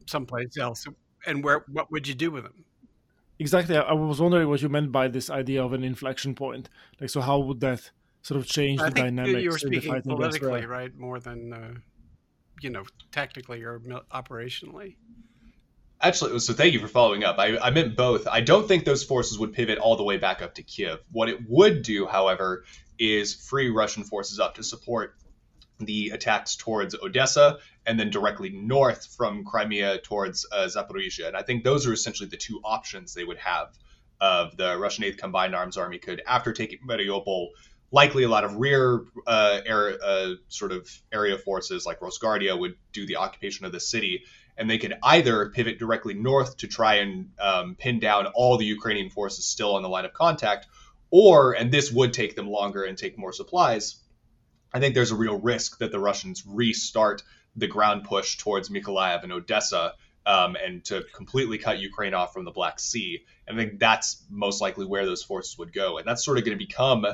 someplace 0.06 0.58
else. 0.58 0.86
And 1.26 1.44
where 1.44 1.64
what 1.68 1.90
would 1.92 2.08
you 2.08 2.14
do 2.14 2.30
with 2.30 2.44
them? 2.44 2.64
Exactly. 3.38 3.76
I 3.76 3.92
was 3.92 4.20
wondering 4.20 4.48
what 4.48 4.62
you 4.62 4.68
meant 4.68 4.92
by 4.92 5.08
this 5.08 5.28
idea 5.28 5.62
of 5.62 5.72
an 5.72 5.84
inflection 5.84 6.34
point. 6.34 6.68
Like, 7.00 7.10
so 7.10 7.20
how 7.20 7.38
would 7.40 7.60
that 7.60 7.90
sort 8.22 8.40
of 8.40 8.46
change 8.46 8.80
I 8.80 8.88
the 8.88 8.94
dynamics? 8.94 9.42
You 9.42 9.50
were 9.50 9.58
speaking 9.58 10.00
politically, 10.02 10.64
right, 10.64 10.96
more 10.96 11.20
than 11.20 11.52
uh, 11.52 11.74
you 12.60 12.70
know, 12.70 12.84
tactically 13.12 13.62
or 13.62 13.80
operationally. 14.12 14.96
Actually, 16.00 16.38
so 16.40 16.52
thank 16.52 16.74
you 16.74 16.80
for 16.80 16.88
following 16.88 17.24
up. 17.24 17.38
I, 17.38 17.56
I 17.58 17.70
meant 17.70 17.96
both. 17.96 18.26
I 18.26 18.42
don't 18.42 18.68
think 18.68 18.84
those 18.84 19.02
forces 19.02 19.38
would 19.38 19.52
pivot 19.52 19.78
all 19.78 19.96
the 19.96 20.04
way 20.04 20.18
back 20.18 20.42
up 20.42 20.54
to 20.56 20.62
Kiev. 20.62 20.98
What 21.10 21.28
it 21.28 21.38
would 21.48 21.82
do, 21.82 22.06
however, 22.06 22.64
is 22.98 23.34
free 23.34 23.70
Russian 23.70 24.04
forces 24.04 24.38
up 24.38 24.56
to 24.56 24.62
support 24.62 25.16
the 25.78 26.10
attacks 26.10 26.56
towards 26.56 26.94
Odessa 26.94 27.58
and 27.86 27.98
then 27.98 28.10
directly 28.10 28.50
north 28.50 29.06
from 29.16 29.44
Crimea 29.44 29.98
towards 29.98 30.46
uh, 30.50 30.66
Zaporizhia. 30.66 31.28
And 31.28 31.36
I 31.36 31.42
think 31.42 31.64
those 31.64 31.86
are 31.86 31.92
essentially 31.92 32.28
the 32.28 32.36
two 32.36 32.60
options 32.64 33.14
they 33.14 33.24
would 33.24 33.38
have 33.38 33.76
of 34.20 34.56
the 34.56 34.76
Russian 34.78 35.04
8th 35.04 35.18
Combined 35.18 35.54
Arms 35.54 35.76
Army 35.76 35.98
could, 35.98 36.22
after 36.26 36.52
taking 36.52 36.78
Mariupol, 36.86 37.48
likely 37.92 38.24
a 38.24 38.28
lot 38.28 38.44
of 38.44 38.56
rear 38.56 39.04
uh, 39.26 39.60
air, 39.64 39.98
uh, 40.02 40.30
sort 40.48 40.72
of 40.72 40.90
area 41.12 41.38
forces 41.38 41.86
like 41.86 42.00
Rosgvardia 42.00 42.58
would 42.58 42.76
do 42.92 43.06
the 43.06 43.16
occupation 43.16 43.66
of 43.66 43.72
the 43.72 43.80
city. 43.80 44.24
And 44.56 44.70
they 44.70 44.78
could 44.78 44.94
either 45.02 45.50
pivot 45.50 45.78
directly 45.78 46.14
north 46.14 46.56
to 46.58 46.66
try 46.66 46.96
and 46.96 47.30
um, 47.38 47.76
pin 47.76 48.00
down 48.00 48.26
all 48.26 48.56
the 48.56 48.64
Ukrainian 48.64 49.10
forces 49.10 49.44
still 49.44 49.76
on 49.76 49.82
the 49.82 49.88
line 49.88 50.06
of 50.06 50.14
contact, 50.14 50.66
or, 51.10 51.52
and 51.52 51.70
this 51.70 51.92
would 51.92 52.14
take 52.14 52.34
them 52.34 52.48
longer 52.48 52.82
and 52.84 52.96
take 52.96 53.18
more 53.18 53.32
supplies, 53.32 53.96
I 54.76 54.80
think 54.80 54.94
there's 54.94 55.10
a 55.10 55.16
real 55.16 55.40
risk 55.40 55.78
that 55.78 55.90
the 55.90 55.98
Russians 55.98 56.44
restart 56.46 57.22
the 57.56 57.66
ground 57.66 58.04
push 58.04 58.36
towards 58.36 58.68
Mykolaiv 58.68 59.22
and 59.22 59.32
Odessa 59.32 59.94
um, 60.26 60.54
and 60.54 60.84
to 60.84 61.02
completely 61.14 61.56
cut 61.56 61.78
Ukraine 61.78 62.12
off 62.12 62.34
from 62.34 62.44
the 62.44 62.50
Black 62.50 62.78
Sea. 62.78 63.24
And 63.48 63.58
I 63.58 63.64
think 63.64 63.80
that's 63.80 64.22
most 64.28 64.60
likely 64.60 64.84
where 64.84 65.06
those 65.06 65.22
forces 65.22 65.56
would 65.56 65.72
go. 65.72 65.96
And 65.96 66.06
that's 66.06 66.22
sort 66.22 66.36
of 66.36 66.44
going 66.44 66.58
to 66.58 66.62
become, 66.62 67.06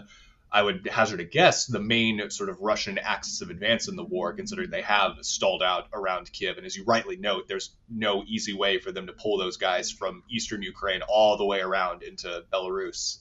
I 0.50 0.60
would 0.60 0.88
hazard 0.88 1.20
a 1.20 1.24
guess, 1.24 1.66
the 1.66 1.78
main 1.78 2.30
sort 2.30 2.48
of 2.48 2.60
Russian 2.60 2.98
axis 2.98 3.42
of 3.42 3.50
advance 3.50 3.86
in 3.86 3.94
the 3.94 4.02
war, 4.02 4.32
considering 4.32 4.70
they 4.70 4.82
have 4.82 5.18
stalled 5.20 5.62
out 5.62 5.86
around 5.92 6.32
Kiev. 6.32 6.56
And 6.56 6.66
as 6.66 6.74
you 6.74 6.82
rightly 6.82 7.16
note, 7.16 7.46
there's 7.46 7.70
no 7.88 8.24
easy 8.26 8.54
way 8.54 8.80
for 8.80 8.90
them 8.90 9.06
to 9.06 9.12
pull 9.12 9.38
those 9.38 9.56
guys 9.56 9.92
from 9.92 10.24
eastern 10.28 10.62
Ukraine 10.62 11.02
all 11.02 11.36
the 11.36 11.46
way 11.46 11.60
around 11.60 12.02
into 12.02 12.42
Belarus. 12.52 13.18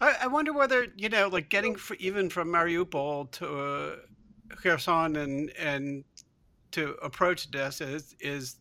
I, 0.00 0.16
I 0.22 0.26
wonder 0.26 0.52
whether 0.52 0.86
you 0.96 1.08
know, 1.08 1.28
like 1.28 1.48
getting 1.48 1.76
even 1.98 2.28
from 2.28 2.48
Mariupol 2.48 3.30
to 3.32 3.46
uh, 3.46 3.96
Kherson 4.56 5.16
and 5.16 5.50
and 5.58 6.04
to 6.72 6.94
approach 7.02 7.50
this 7.50 7.80
is, 7.80 8.14
is 8.20 8.56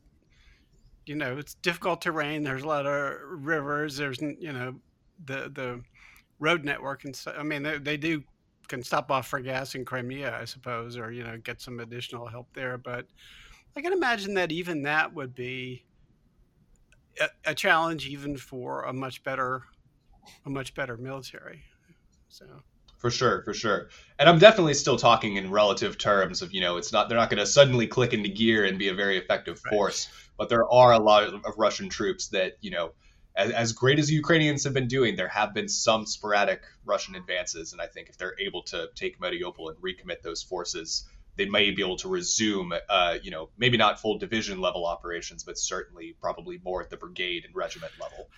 you 1.05 1.15
know 1.15 1.37
it's 1.37 1.55
difficult 1.55 2.01
terrain. 2.01 2.43
There's 2.43 2.63
a 2.63 2.67
lot 2.67 2.85
of 2.85 3.17
rivers. 3.29 3.97
There's 3.97 4.21
you 4.21 4.53
know 4.53 4.75
the 5.25 5.51
the 5.53 5.81
road 6.39 6.63
network 6.63 7.05
and 7.05 7.15
stuff. 7.15 7.35
I 7.37 7.43
mean 7.43 7.63
they, 7.63 7.77
they 7.77 7.97
do 7.97 8.23
can 8.67 8.81
stop 8.81 9.11
off 9.11 9.27
for 9.27 9.39
gas 9.39 9.75
in 9.75 9.85
Crimea, 9.85 10.39
I 10.39 10.45
suppose, 10.45 10.97
or 10.97 11.11
you 11.11 11.23
know 11.23 11.37
get 11.37 11.61
some 11.61 11.79
additional 11.79 12.27
help 12.27 12.47
there. 12.53 12.77
But 12.77 13.07
I 13.75 13.81
can 13.81 13.93
imagine 13.93 14.33
that 14.35 14.51
even 14.51 14.83
that 14.83 15.13
would 15.13 15.35
be 15.35 15.83
a 17.45 17.55
challenge, 17.55 18.07
even 18.07 18.35
for 18.35 18.83
a 18.83 18.93
much 18.93 19.23
better 19.23 19.63
a 20.45 20.49
much 20.49 20.73
better 20.75 20.97
military. 20.97 21.63
So 22.29 22.45
for 22.97 23.11
sure, 23.11 23.43
for 23.43 23.53
sure. 23.53 23.89
And 24.17 24.27
I'm 24.27 24.39
definitely 24.39 24.73
still 24.73 24.97
talking 24.97 25.35
in 25.35 25.51
relative 25.51 25.97
terms 25.97 26.41
of, 26.41 26.53
you 26.53 26.61
know, 26.61 26.77
it's 26.77 26.91
not 26.91 27.07
they're 27.07 27.17
not 27.17 27.29
going 27.29 27.39
to 27.39 27.45
suddenly 27.45 27.87
click 27.87 28.13
into 28.13 28.29
gear 28.29 28.65
and 28.65 28.79
be 28.79 28.87
a 28.87 28.93
very 28.93 29.17
effective 29.17 29.59
force, 29.59 30.09
but 30.37 30.49
there 30.49 30.67
are 30.69 30.91
a 30.91 30.99
lot 30.99 31.23
of, 31.23 31.33
of 31.45 31.53
Russian 31.57 31.89
troops 31.89 32.29
that, 32.29 32.53
you 32.61 32.71
know, 32.71 32.93
as, 33.35 33.51
as 33.51 33.73
great 33.73 33.99
as 33.99 34.07
the 34.07 34.13
Ukrainians 34.13 34.63
have 34.63 34.73
been 34.73 34.87
doing, 34.87 35.15
there 35.15 35.27
have 35.27 35.53
been 35.53 35.67
some 35.67 36.05
sporadic 36.05 36.63
Russian 36.85 37.15
advances, 37.15 37.73
and 37.73 37.81
I 37.81 37.87
think 37.87 38.09
if 38.09 38.17
they're 38.17 38.35
able 38.39 38.63
to 38.63 38.89
take 38.95 39.19
Mariupol 39.19 39.69
and 39.69 39.77
recommit 39.83 40.21
those 40.23 40.41
forces, 40.41 41.05
they 41.35 41.45
may 41.45 41.71
be 41.71 41.81
able 41.81 41.97
to 41.97 42.07
resume, 42.07 42.73
uh, 42.89 43.17
you 43.21 43.31
know, 43.31 43.49
maybe 43.57 43.77
not 43.77 43.99
full 43.99 44.17
division 44.17 44.61
level 44.61 44.85
operations, 44.85 45.43
but 45.43 45.57
certainly 45.57 46.15
probably 46.21 46.59
more 46.63 46.81
at 46.81 46.89
the 46.89 46.97
brigade 46.97 47.43
and 47.45 47.53
regiment 47.55 47.91
level. 47.99 48.29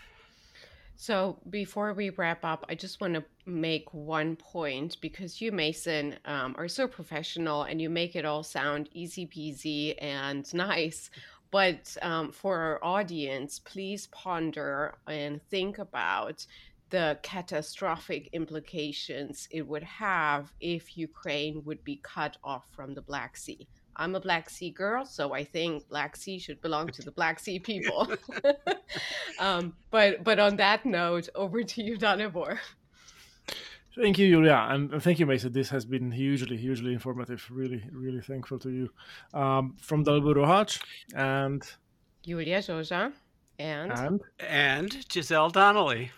So 1.00 1.38
before 1.52 1.94
we 1.94 2.10
wrap 2.10 2.44
up, 2.44 2.66
I 2.68 2.74
just 2.74 3.00
want 3.00 3.14
to 3.14 3.24
make 3.46 3.94
one 3.94 4.36
point 4.36 4.98
because 5.00 5.40
you, 5.40 5.52
Mason, 5.52 6.16
um, 6.26 6.56
are 6.58 6.68
so 6.68 6.88
professional 6.88 7.64
and 7.64 7.80
you 7.80 7.88
make 7.88 8.16
it 8.16 8.26
all 8.26 8.42
sound 8.42 8.90
easy 8.94 9.28
peasy 9.28 9.94
and 10.02 10.52
nice. 10.56 11.12
But 11.52 11.96
um, 12.02 12.32
for 12.32 12.58
our 12.58 12.84
audience, 12.84 13.60
please 13.60 14.08
ponder 14.08 14.96
and 15.06 15.40
think 15.50 15.78
about 15.78 16.48
the 16.90 17.20
catastrophic 17.22 18.30
implications 18.34 19.48
it 19.52 19.68
would 19.68 19.84
have 19.84 20.52
if 20.60 20.98
Ukraine 20.98 21.64
would 21.64 21.84
be 21.84 21.98
cut 22.02 22.38
off 22.44 22.66
from 22.72 22.96
the 22.96 23.04
Black 23.04 23.38
Sea. 23.38 23.68
I'm 23.98 24.16
a 24.16 24.20
Black 24.20 24.50
Sea 24.50 24.70
girl, 24.70 25.06
so 25.06 25.34
I 25.34 25.44
think 25.44 25.90
Black 25.90 26.16
Sea 26.16 26.40
should 26.40 26.62
belong 26.62 26.88
to 26.90 27.02
the 27.02 27.12
Black 27.12 27.40
Sea 27.40 27.60
people. 27.60 28.08
um, 29.40 29.74
but 29.90 30.24
but 30.24 30.40
on 30.40 30.56
that 30.58 30.86
note, 30.86 31.30
over 31.36 31.64
to 31.64 31.84
you, 31.84 31.98
Dalibor. 31.98 32.60
Thank 34.00 34.20
you, 34.20 34.38
Iulia, 34.38 34.72
and 34.72 35.02
thank 35.02 35.18
you, 35.20 35.26
Mason. 35.26 35.52
This 35.52 35.70
has 35.70 35.84
been 35.84 36.12
hugely, 36.12 36.56
hugely 36.56 36.94
informative. 36.94 37.44
Really, 37.50 37.84
really 37.92 38.22
thankful 38.22 38.60
to 38.60 38.70
you. 38.70 38.90
Um, 39.34 39.76
from 39.82 40.06
Dalibor 40.06 40.36
Rohac 40.36 40.80
and 41.16 41.64
Iulia 42.28 42.60
Joja 42.60 43.12
and 43.58 43.92
and 43.92 44.22
and 44.40 45.06
Giselle 45.12 45.50
Donnelly. 45.50 46.12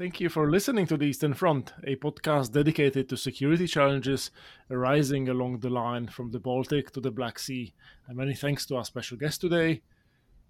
Thank 0.00 0.18
you 0.18 0.30
for 0.30 0.50
listening 0.50 0.86
to 0.86 0.96
the 0.96 1.04
Eastern 1.04 1.34
Front, 1.34 1.74
a 1.84 1.94
podcast 1.94 2.52
dedicated 2.52 3.10
to 3.10 3.18
security 3.18 3.66
challenges 3.66 4.30
arising 4.70 5.28
along 5.28 5.58
the 5.58 5.68
line 5.68 6.08
from 6.08 6.30
the 6.30 6.38
Baltic 6.38 6.90
to 6.92 7.02
the 7.02 7.10
Black 7.10 7.38
Sea. 7.38 7.74
And 8.08 8.16
many 8.16 8.32
thanks 8.32 8.64
to 8.64 8.76
our 8.76 8.84
special 8.86 9.18
guest 9.18 9.42
today, 9.42 9.82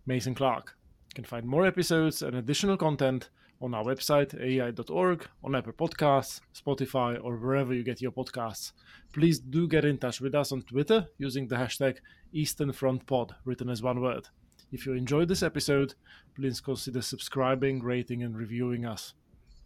Mason 0.06 0.36
Clark. 0.36 0.76
You 1.08 1.14
can 1.16 1.24
find 1.24 1.44
more 1.48 1.66
episodes 1.66 2.22
and 2.22 2.36
additional 2.36 2.76
content 2.76 3.30
on 3.60 3.74
our 3.74 3.82
website, 3.82 4.40
aei.org, 4.40 5.26
on 5.42 5.56
Apple 5.56 5.72
Podcasts, 5.72 6.42
Spotify, 6.54 7.18
or 7.20 7.36
wherever 7.36 7.74
you 7.74 7.82
get 7.82 8.00
your 8.00 8.12
podcasts. 8.12 8.70
Please 9.12 9.40
do 9.40 9.66
get 9.66 9.84
in 9.84 9.98
touch 9.98 10.20
with 10.20 10.36
us 10.36 10.52
on 10.52 10.62
Twitter 10.62 11.08
using 11.18 11.48
the 11.48 11.56
hashtag 11.56 11.96
EasternFrontPod, 12.32 13.32
written 13.44 13.68
as 13.68 13.82
one 13.82 14.00
word. 14.00 14.28
If 14.70 14.86
you 14.86 14.92
enjoyed 14.92 15.26
this 15.26 15.42
episode, 15.42 15.94
please 16.36 16.60
consider 16.60 17.02
subscribing, 17.02 17.82
rating, 17.82 18.22
and 18.22 18.38
reviewing 18.38 18.86
us. 18.86 19.12